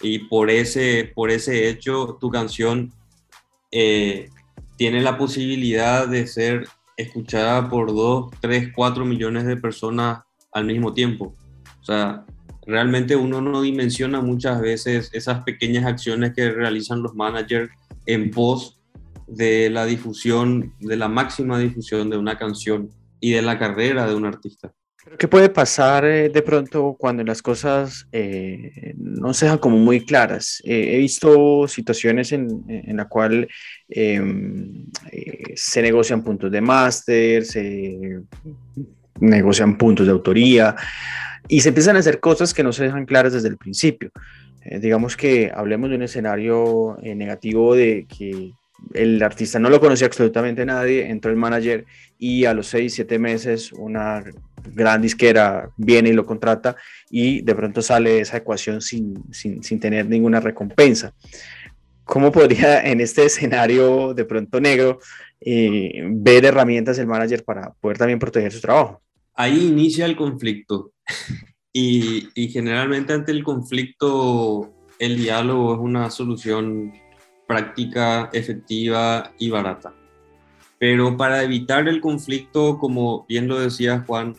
Y 0.00 0.20
por 0.20 0.48
ese, 0.48 1.12
por 1.14 1.30
ese 1.30 1.68
hecho, 1.68 2.16
tu 2.18 2.30
canción 2.30 2.90
eh, 3.70 4.30
tiene 4.78 5.02
la 5.02 5.18
posibilidad 5.18 6.08
de 6.08 6.26
ser 6.26 6.66
escuchada 6.96 7.68
por 7.68 7.94
2, 7.94 8.30
3, 8.40 8.72
4 8.74 9.04
millones 9.04 9.44
de 9.44 9.58
personas 9.58 10.22
al 10.52 10.64
mismo 10.64 10.94
tiempo. 10.94 11.36
O 11.82 11.84
sea, 11.84 12.24
realmente 12.66 13.14
uno 13.14 13.42
no 13.42 13.60
dimensiona 13.60 14.22
muchas 14.22 14.58
veces 14.62 15.10
esas 15.12 15.44
pequeñas 15.44 15.84
acciones 15.84 16.32
que 16.32 16.50
realizan 16.50 17.02
los 17.02 17.14
managers 17.14 17.70
en 18.06 18.30
pos 18.30 18.80
de 19.26 19.70
la 19.70 19.86
difusión, 19.86 20.74
de 20.80 20.96
la 20.96 21.08
máxima 21.08 21.58
difusión 21.58 22.10
de 22.10 22.16
una 22.16 22.38
canción 22.38 22.90
y 23.20 23.32
de 23.32 23.42
la 23.42 23.58
carrera 23.58 24.06
de 24.06 24.14
un 24.14 24.26
artista. 24.26 24.72
¿Qué 25.18 25.28
puede 25.28 25.50
pasar 25.50 26.06
eh, 26.06 26.30
de 26.30 26.42
pronto 26.42 26.96
cuando 26.98 27.22
las 27.24 27.42
cosas 27.42 28.08
eh, 28.10 28.94
no 28.96 29.34
sean 29.34 29.58
como 29.58 29.76
muy 29.76 30.00
claras? 30.00 30.62
Eh, 30.64 30.94
he 30.94 30.98
visto 30.98 31.68
situaciones 31.68 32.32
en, 32.32 32.64
en 32.68 32.96
la 32.96 33.04
cual 33.06 33.46
em, 33.88 34.86
se 35.54 35.82
negocian 35.82 36.24
puntos 36.24 36.50
de 36.50 36.60
máster, 36.62 37.44
se 37.44 38.22
negocian 39.20 39.76
puntos 39.76 40.06
de 40.06 40.12
autoría 40.12 40.74
y 41.48 41.60
se 41.60 41.68
empiezan 41.68 41.96
a 41.96 41.98
hacer 41.98 42.18
cosas 42.18 42.54
que 42.54 42.62
no 42.62 42.72
se 42.72 42.84
dejan 42.84 43.04
claras 43.04 43.34
desde 43.34 43.48
el 43.48 43.58
principio. 43.58 44.10
digamos 44.80 45.16
que 45.18 45.52
hablemos 45.54 45.90
de 45.90 45.96
un 45.96 46.02
escenario 46.02 46.96
negativo 47.02 47.74
de 47.74 48.06
que 48.08 48.52
el 48.92 49.22
artista 49.22 49.58
no 49.58 49.70
lo 49.70 49.80
conocía 49.80 50.06
absolutamente 50.06 50.66
nadie, 50.66 51.08
entró 51.08 51.30
el 51.30 51.36
manager 51.36 51.86
y 52.18 52.44
a 52.44 52.54
los 52.54 52.66
seis, 52.66 52.94
siete 52.94 53.18
meses 53.18 53.72
una 53.72 54.24
gran 54.72 55.02
disquera 55.02 55.70
viene 55.76 56.10
y 56.10 56.12
lo 56.12 56.26
contrata 56.26 56.76
y 57.10 57.42
de 57.42 57.54
pronto 57.54 57.82
sale 57.82 58.20
esa 58.20 58.38
ecuación 58.38 58.80
sin, 58.80 59.22
sin, 59.32 59.62
sin 59.62 59.80
tener 59.80 60.08
ninguna 60.08 60.40
recompensa. 60.40 61.14
¿Cómo 62.04 62.32
podría 62.32 62.82
en 62.90 63.00
este 63.00 63.24
escenario 63.26 64.14
de 64.14 64.24
pronto 64.24 64.60
negro 64.60 64.98
eh, 65.40 66.02
ver 66.06 66.44
herramientas 66.44 66.98
el 66.98 67.06
manager 67.06 67.44
para 67.44 67.72
poder 67.74 67.98
también 67.98 68.18
proteger 68.18 68.52
su 68.52 68.60
trabajo? 68.60 69.02
Ahí 69.34 69.66
inicia 69.66 70.06
el 70.06 70.16
conflicto 70.16 70.92
y, 71.72 72.28
y 72.34 72.48
generalmente 72.48 73.12
ante 73.12 73.32
el 73.32 73.42
conflicto 73.42 74.72
el 74.98 75.16
diálogo 75.16 75.74
es 75.74 75.80
una 75.80 76.10
solución 76.10 76.92
práctica, 77.46 78.30
efectiva 78.32 79.32
y 79.38 79.50
barata. 79.50 79.94
Pero 80.78 81.16
para 81.16 81.42
evitar 81.42 81.88
el 81.88 82.00
conflicto, 82.00 82.78
como 82.78 83.24
bien 83.28 83.48
lo 83.48 83.58
decía 83.58 84.04
Juan, 84.06 84.34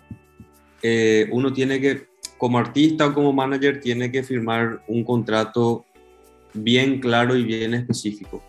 eh, 0.83 1.27
uno 1.31 1.53
tiene 1.53 1.79
que, 1.81 2.07
como 2.37 2.59
artista 2.59 3.07
o 3.07 3.13
como 3.13 3.33
manager, 3.33 3.79
tiene 3.79 4.11
que 4.11 4.23
firmar 4.23 4.83
un 4.87 5.03
contrato 5.03 5.85
bien 6.53 6.99
claro 6.99 7.35
y 7.35 7.43
bien 7.43 7.73
específico. 7.73 8.43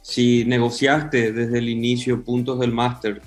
Si 0.00 0.44
negociaste 0.44 1.32
desde 1.32 1.58
el 1.58 1.68
inicio 1.68 2.24
puntos 2.24 2.60
del 2.60 2.72
máster 2.72 3.22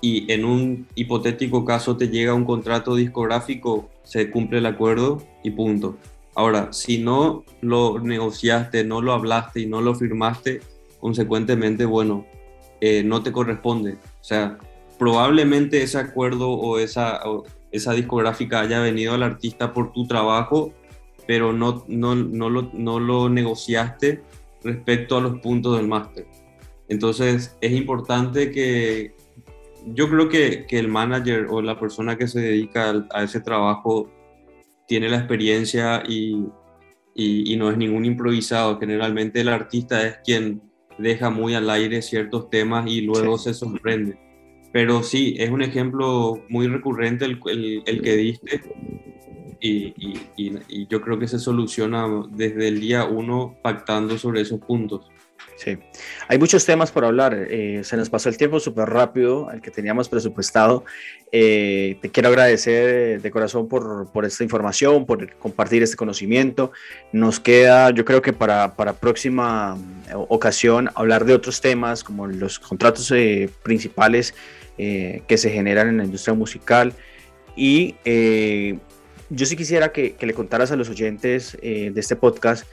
y 0.00 0.30
en 0.32 0.44
un 0.44 0.86
hipotético 0.94 1.64
caso 1.64 1.96
te 1.96 2.08
llega 2.08 2.34
un 2.34 2.44
contrato 2.44 2.94
discográfico, 2.94 3.90
se 4.02 4.30
cumple 4.30 4.58
el 4.58 4.66
acuerdo 4.66 5.22
y 5.44 5.50
punto. 5.50 5.98
Ahora, 6.34 6.72
si 6.72 6.98
no 6.98 7.44
lo 7.60 7.98
negociaste, 7.98 8.84
no 8.84 9.00
lo 9.02 9.12
hablaste 9.12 9.60
y 9.60 9.66
no 9.66 9.80
lo 9.80 9.94
firmaste, 9.94 10.60
consecuentemente, 11.00 11.84
bueno, 11.84 12.26
eh, 12.80 13.02
no 13.02 13.22
te 13.22 13.32
corresponde. 13.32 13.94
O 13.94 14.24
sea, 14.24 14.58
probablemente 14.98 15.82
ese 15.82 15.98
acuerdo 15.98 16.50
o 16.50 16.78
esa, 16.78 17.20
esa 17.72 17.92
discográfica 17.92 18.60
haya 18.60 18.80
venido 18.80 19.14
al 19.14 19.22
artista 19.22 19.72
por 19.72 19.92
tu 19.92 20.06
trabajo, 20.06 20.72
pero 21.26 21.52
no, 21.52 21.84
no, 21.88 22.14
no, 22.14 22.50
lo, 22.50 22.70
no 22.74 23.00
lo 23.00 23.28
negociaste 23.28 24.22
respecto 24.62 25.16
a 25.16 25.20
los 25.20 25.40
puntos 25.40 25.76
del 25.76 25.88
máster. 25.88 26.26
Entonces, 26.88 27.56
es 27.60 27.72
importante 27.72 28.50
que 28.50 29.14
yo 29.86 30.08
creo 30.10 30.28
que, 30.28 30.66
que, 30.66 30.78
el 30.78 30.88
manager 30.88 31.46
o 31.48 31.62
la 31.62 31.78
persona 31.78 32.18
que 32.18 32.28
se 32.28 32.40
dedica 32.40 33.06
a 33.10 33.22
ese 33.22 33.40
trabajo 33.40 34.10
tiene 34.90 35.08
la 35.08 35.18
experiencia 35.18 36.02
y, 36.04 36.46
y, 37.14 37.56
no 37.56 37.70
es 37.70 37.76
ningún 37.76 38.04
improvisado. 38.06 38.76
Generalmente 38.80 39.40
el 39.40 39.48
artista 39.48 40.04
es 40.04 40.16
quien 40.24 40.62
deja 40.98 41.30
muy 41.30 41.54
al 41.54 41.70
aire 41.70 42.02
ciertos 42.02 42.50
temas 42.50 42.90
y 42.90 43.02
luego 43.02 43.38
se 43.38 43.54
sorprende. 43.54 44.18
Pero 44.72 45.04
sí, 45.04 45.36
es 45.38 45.48
un 45.48 45.62
ejemplo 45.62 46.42
muy 46.48 46.66
recurrente 46.66 47.24
el, 47.24 47.38
el, 47.46 47.84
el 47.86 48.02
que 48.02 48.16
diste 48.16 48.62
y, 49.60 49.94
y, 50.36 50.86
yo 50.88 51.00
creo 51.00 51.20
que 51.20 51.28
se 51.28 51.38
soluciona 51.38 52.08
desde 52.32 52.66
el 52.66 52.80
día 52.80 53.04
uno 53.04 53.58
pactando 53.62 54.18
sobre 54.18 54.40
esos 54.40 54.58
puntos. 54.58 55.08
Sí, 55.56 55.76
hay 56.28 56.38
muchos 56.38 56.64
temas 56.64 56.90
por 56.90 57.04
hablar. 57.04 57.46
Eh, 57.50 57.82
se 57.84 57.96
nos 57.96 58.08
pasó 58.08 58.30
el 58.30 58.38
tiempo 58.38 58.58
súper 58.60 58.88
rápido, 58.88 59.50
el 59.50 59.60
que 59.60 59.70
teníamos 59.70 60.08
presupuestado. 60.08 60.84
Eh, 61.32 61.98
te 62.00 62.10
quiero 62.10 62.30
agradecer 62.30 63.20
de 63.20 63.30
corazón 63.30 63.68
por, 63.68 64.10
por, 64.10 64.24
esta 64.24 64.42
información, 64.42 65.04
por 65.04 65.36
compartir 65.36 65.82
este 65.82 65.96
conocimiento. 65.96 66.72
Nos 67.12 67.40
queda, 67.40 67.90
yo 67.90 68.06
creo 68.06 68.22
que 68.22 68.32
para, 68.32 68.74
para 68.74 68.94
próxima 68.94 69.76
eh, 70.08 70.12
ocasión, 70.14 70.88
hablar 70.94 71.26
de 71.26 71.34
otros 71.34 71.60
temas 71.60 72.02
como 72.02 72.26
los 72.26 72.58
contratos 72.58 73.12
principales 73.62 74.34
que 74.78 75.36
se 75.36 75.50
generan 75.50 75.88
en 75.88 75.98
la 75.98 76.04
industria 76.04 76.32
musical. 76.32 76.94
Y 77.54 77.96
yo 79.28 79.44
sí 79.44 79.56
quisiera 79.56 79.92
que, 79.92 80.14
que, 80.14 80.24
le 80.24 80.32
contaras 80.32 80.72
a 80.72 80.76
los 80.76 80.88
oyentes 80.88 81.58
de 81.60 81.92
este 81.94 82.16
podcast 82.16 82.64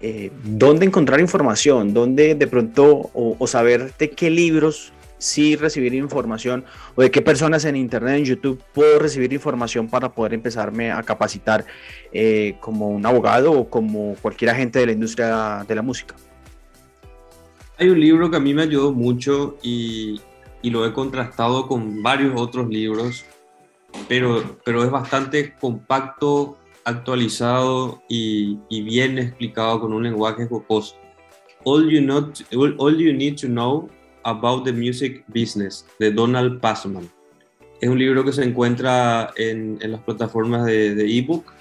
eh, 0.00 0.30
dónde 0.44 0.86
encontrar 0.86 1.20
información, 1.20 1.92
dónde 1.92 2.34
de 2.34 2.46
pronto 2.46 3.10
o, 3.12 3.46
saber 3.46 3.92
de 3.98 4.10
qué 4.10 4.30
libros 4.30 4.92
sí 5.18 5.56
recibir 5.56 5.92
información 5.92 6.64
o 6.94 7.02
de 7.02 7.10
qué 7.10 7.20
personas 7.20 7.66
en 7.66 7.76
internet, 7.76 8.16
en 8.16 8.24
YouTube 8.24 8.62
puedo 8.72 8.98
recibir 8.98 9.30
información 9.32 9.88
para 9.88 10.10
poder 10.12 10.32
empezarme 10.32 10.90
a 10.90 11.02
capacitar 11.02 11.66
eh, 12.12 12.56
como 12.60 12.88
un 12.88 13.04
abogado 13.04 13.52
o 13.52 13.68
como 13.68 14.14
cualquier 14.22 14.50
agente 14.52 14.78
de 14.78 14.86
la 14.86 14.92
industria 14.92 15.64
de 15.68 15.74
la 15.74 15.82
música. 15.82 16.14
Hay 17.76 17.90
un 17.90 18.00
libro 18.00 18.30
que 18.30 18.38
a 18.38 18.40
mí 18.40 18.54
me 18.54 18.62
ayudó 18.62 18.92
mucho 18.92 19.58
y, 19.62 20.20
y 20.62 20.70
lo 20.70 20.86
he 20.86 20.92
contrastado 20.92 21.66
con 21.66 22.02
varios 22.02 22.32
otros 22.40 22.68
libros, 22.68 23.24
pero, 24.08 24.58
pero 24.64 24.82
es 24.84 24.90
bastante 24.90 25.54
compacto, 25.54 26.56
actualizado 26.90 28.02
y, 28.08 28.58
y, 28.68 28.82
bien 28.82 29.18
explicado 29.18 29.80
con 29.80 29.92
un 29.92 30.02
lenguaje 30.02 30.46
jocoso. 30.46 30.96
All 31.64 31.88
you, 31.90 32.00
not, 32.00 32.40
all 32.78 32.96
you 32.98 33.12
Need 33.12 33.36
to 33.40 33.46
Know 33.46 33.88
About 34.24 34.64
the 34.64 34.72
Music 34.72 35.24
Business 35.28 35.86
de 35.98 36.10
Donald 36.10 36.60
Passman. 36.60 37.10
Es 37.80 37.88
un 37.88 37.98
libro 37.98 38.24
que 38.24 38.32
se 38.32 38.44
encuentra 38.44 39.32
en, 39.36 39.78
en 39.80 39.92
las 39.92 40.02
plataformas 40.02 40.66
de 40.66 41.18
ebook 41.18 41.52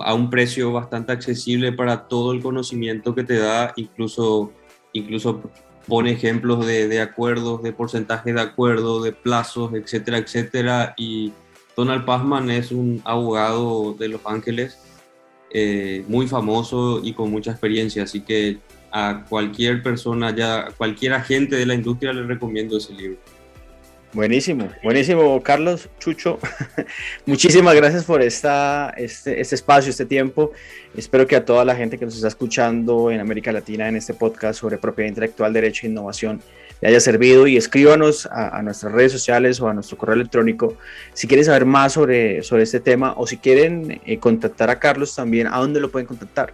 a 0.00 0.14
un 0.14 0.30
precio 0.30 0.72
bastante 0.72 1.12
accesible 1.12 1.72
para 1.72 2.08
todo 2.08 2.32
el 2.32 2.42
conocimiento 2.42 3.14
que 3.14 3.24
te 3.24 3.38
da, 3.38 3.72
incluso, 3.76 4.52
incluso 4.92 5.42
pone 5.86 6.12
ejemplos 6.12 6.66
de, 6.66 6.88
de 6.88 7.00
acuerdos, 7.00 7.62
de 7.62 7.72
porcentaje 7.72 8.32
de 8.32 8.40
acuerdo, 8.40 9.02
de 9.02 9.12
plazos, 9.12 9.72
etcétera, 9.72 10.18
etcétera. 10.18 10.94
Y 10.98 11.32
Donald 11.78 12.04
Pazman 12.04 12.50
es 12.50 12.72
un 12.72 13.00
abogado 13.04 13.94
de 13.96 14.08
Los 14.08 14.22
Ángeles 14.24 14.80
eh, 15.52 16.02
muy 16.08 16.26
famoso 16.26 17.00
y 17.04 17.12
con 17.12 17.30
mucha 17.30 17.52
experiencia, 17.52 18.02
así 18.02 18.20
que 18.20 18.58
a 18.90 19.24
cualquier 19.28 19.80
persona, 19.80 20.34
ya 20.34 20.70
cualquier 20.76 21.12
agente 21.12 21.54
de 21.54 21.64
la 21.66 21.74
industria 21.74 22.12
le 22.12 22.24
recomiendo 22.24 22.78
ese 22.78 22.92
libro. 22.94 23.18
Buenísimo, 24.12 24.68
buenísimo, 24.82 25.40
Carlos, 25.40 25.88
Chucho. 26.00 26.40
Muchísimas 27.26 27.76
gracias 27.76 28.04
por 28.04 28.22
esta, 28.22 28.92
este, 28.96 29.40
este, 29.40 29.54
espacio, 29.54 29.90
este 29.90 30.04
tiempo. 30.04 30.50
Espero 30.96 31.28
que 31.28 31.36
a 31.36 31.44
toda 31.44 31.64
la 31.64 31.76
gente 31.76 31.96
que 31.96 32.06
nos 32.06 32.16
está 32.16 32.26
escuchando 32.26 33.12
en 33.12 33.20
América 33.20 33.52
Latina 33.52 33.88
en 33.88 33.94
este 33.94 34.14
podcast 34.14 34.58
sobre 34.58 34.78
propiedad 34.78 35.10
intelectual, 35.10 35.52
derecho 35.52 35.86
e 35.86 35.90
innovación 35.90 36.42
le 36.80 36.88
haya 36.88 37.00
servido 37.00 37.46
y 37.46 37.56
escríbanos 37.56 38.26
a, 38.26 38.60
nuestras 38.62 38.92
redes 38.92 39.12
sociales 39.12 39.60
o 39.60 39.68
a 39.68 39.74
nuestro 39.74 39.98
correo 39.98 40.14
electrónico 40.14 40.76
si 41.12 41.26
quieren 41.26 41.44
saber 41.44 41.66
más 41.66 41.94
sobre, 41.94 42.42
sobre 42.42 42.62
este 42.64 42.80
tema 42.80 43.14
o 43.16 43.26
si 43.26 43.38
quieren 43.38 44.00
eh, 44.04 44.18
contactar 44.18 44.68
a 44.70 44.78
Carlos 44.78 45.14
también, 45.14 45.46
¿a 45.46 45.58
dónde 45.58 45.80
lo 45.80 45.90
pueden 45.90 46.06
contactar? 46.06 46.52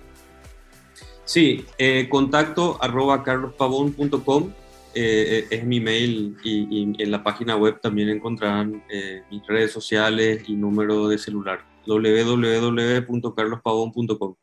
Sí, 1.24 1.64
eh, 1.78 2.08
contacto 2.08 2.78
arroba 2.82 3.22
carlospavón.com 3.22 4.52
eh, 4.94 5.46
es 5.50 5.64
mi 5.64 5.80
mail 5.80 6.36
y, 6.44 7.02
en 7.02 7.10
la 7.10 7.24
página 7.24 7.56
web 7.56 7.80
también 7.80 8.10
encontrarán 8.10 8.84
mis 9.30 9.46
redes 9.46 9.72
sociales 9.72 10.42
y 10.46 10.54
número 10.54 11.08
de 11.08 11.16
celular 11.18 11.64
www.carlospavón.com. 11.86 14.36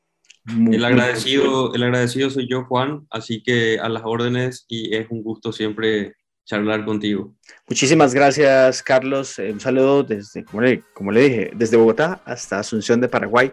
El 0.47 0.83
agradecido, 0.83 1.73
el 1.73 1.83
agradecido 1.83 2.29
soy 2.29 2.47
yo, 2.49 2.65
Juan, 2.65 3.05
así 3.11 3.43
que 3.43 3.79
a 3.79 3.89
las 3.89 4.03
órdenes 4.05 4.65
y 4.67 4.95
es 4.95 5.07
un 5.09 5.21
gusto 5.21 5.51
siempre 5.51 6.15
charlar 6.45 6.83
contigo. 6.83 7.35
Muchísimas 7.67 8.13
gracias, 8.13 8.81
Carlos. 8.81 9.37
Un 9.37 9.59
saludo 9.59 10.03
desde, 10.03 10.43
como 10.43 10.61
le, 10.61 10.83
como 10.93 11.11
le 11.11 11.21
dije, 11.21 11.51
desde 11.55 11.77
Bogotá 11.77 12.21
hasta 12.25 12.59
Asunción 12.59 12.99
de 12.99 13.07
Paraguay. 13.07 13.51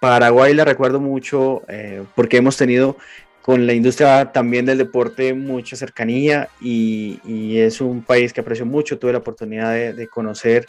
Paraguay 0.00 0.52
la 0.52 0.64
recuerdo 0.64 1.00
mucho 1.00 1.62
eh, 1.68 2.02
porque 2.14 2.36
hemos 2.38 2.56
tenido 2.56 2.96
con 3.40 3.66
la 3.66 3.72
industria 3.72 4.32
también 4.32 4.66
del 4.66 4.78
deporte 4.78 5.32
mucha 5.34 5.76
cercanía 5.76 6.48
y, 6.60 7.20
y, 7.24 7.58
es 7.58 7.80
un 7.80 8.02
país 8.02 8.32
que 8.32 8.40
aprecio 8.40 8.66
mucho. 8.66 8.98
Tuve 8.98 9.12
la 9.12 9.18
oportunidad 9.18 9.72
de, 9.72 9.92
de 9.92 10.08
conocer 10.08 10.66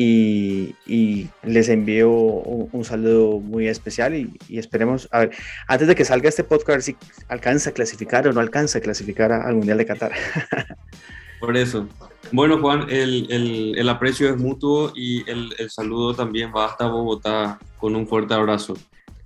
y, 0.00 1.28
les 1.42 1.68
envío 1.68 2.10
un, 2.10 2.84
saludo 2.84 3.40
muy 3.40 3.66
especial 3.66 4.14
y, 4.14 4.38
esperemos, 4.56 5.08
a 5.10 5.20
ver, 5.20 5.30
antes 5.66 5.88
de 5.88 5.94
que 5.96 6.04
salga 6.04 6.28
este 6.28 6.44
podcast, 6.44 6.68
a 6.68 6.72
ver 6.72 6.82
si 6.82 6.96
alcanza 7.28 7.70
a 7.70 7.72
clasificar 7.72 8.28
o 8.28 8.32
no 8.32 8.40
alcanza 8.40 8.78
a 8.78 8.80
clasificar 8.80 9.32
al 9.32 9.56
Mundial 9.56 9.78
de 9.78 9.86
Qatar. 9.86 10.12
Por 11.40 11.56
eso. 11.56 11.88
Bueno, 12.30 12.60
Juan, 12.60 12.86
el, 12.90 13.26
el, 13.30 13.74
el 13.76 13.88
aprecio 13.88 14.28
es 14.28 14.36
mutuo 14.36 14.92
y 14.94 15.28
el, 15.28 15.54
el, 15.58 15.70
saludo 15.70 16.14
también 16.14 16.52
va 16.54 16.66
hasta 16.66 16.86
Bogotá 16.86 17.58
con 17.78 17.96
un 17.96 18.06
fuerte 18.06 18.34
abrazo. 18.34 18.76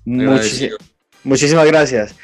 muchísimas 0.05 1.67
gracias. 1.67 2.15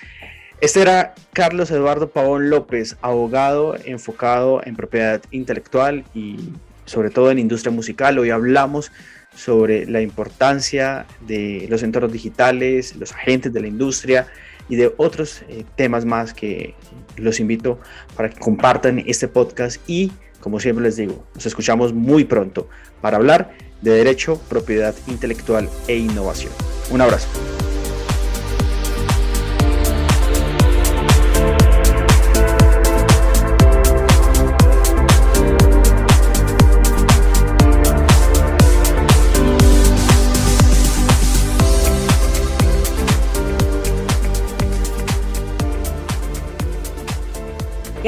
Este 0.61 0.81
era 0.81 1.15
Carlos 1.33 1.71
Eduardo 1.71 2.11
Pavón 2.11 2.51
López, 2.51 2.97
abogado 3.01 3.77
enfocado 3.85 4.61
en 4.65 4.75
propiedad 4.75 5.23
intelectual 5.31 6.05
y 6.15 6.53
sobre 6.89 7.11
todo 7.11 7.31
en 7.31 7.39
industria 7.39 7.71
musical. 7.71 8.19
Hoy 8.19 8.31
hablamos 8.31 8.91
sobre 9.35 9.87
la 9.87 10.01
importancia 10.01 11.07
de 11.21 11.67
los 11.69 11.83
entornos 11.83 12.13
digitales, 12.13 12.97
los 12.97 13.13
agentes 13.13 13.53
de 13.53 13.61
la 13.61 13.69
industria 13.69 14.27
y 14.69 14.77
de 14.77 14.93
otros 14.97 15.43
eh, 15.49 15.65
temas 15.77 16.05
más 16.05 16.35
que 16.35 16.75
los 17.17 17.41
invito 17.41 17.79
para 18.17 18.31
que 18.31 18.39
compartan 18.39 19.03
este 19.07 19.29
podcast 19.29 19.81
y, 19.87 20.13
como 20.41 20.61
siempre 20.61 20.85
les 20.85 20.97
digo, 20.97 21.27
nos 21.35 21.47
escuchamos 21.47 21.93
muy 21.93 22.25
pronto 22.25 22.69
para 23.01 23.17
hablar 23.17 23.53
de 23.83 23.93
derecho, 23.93 24.41
propiedad 24.49 24.95
intelectual 25.07 25.69
e 25.87 25.97
innovación. 25.97 26.53
Un 26.91 27.01
abrazo. 27.01 27.29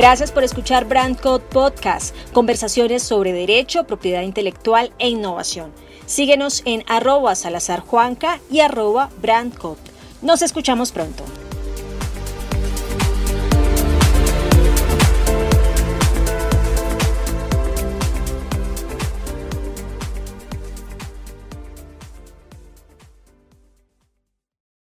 Gracias 0.01 0.33
por 0.33 0.45
escuchar 0.45 0.87
Brand 0.87 1.21
Code 1.21 1.45
Podcast, 1.51 2.17
conversaciones 2.33 3.03
sobre 3.03 3.35
derecho, 3.35 3.85
propiedad 3.85 4.23
intelectual 4.23 4.95
e 4.99 5.11
innovación. 5.11 5.75
Síguenos 6.07 6.63
en 6.65 6.85
arroba 6.89 7.35
salazarjuanca 7.35 8.41
y 8.51 8.61
arroba 8.61 9.11
brandcode. 9.21 9.77
Nos 10.23 10.41
escuchamos 10.41 10.91
pronto. 10.91 11.23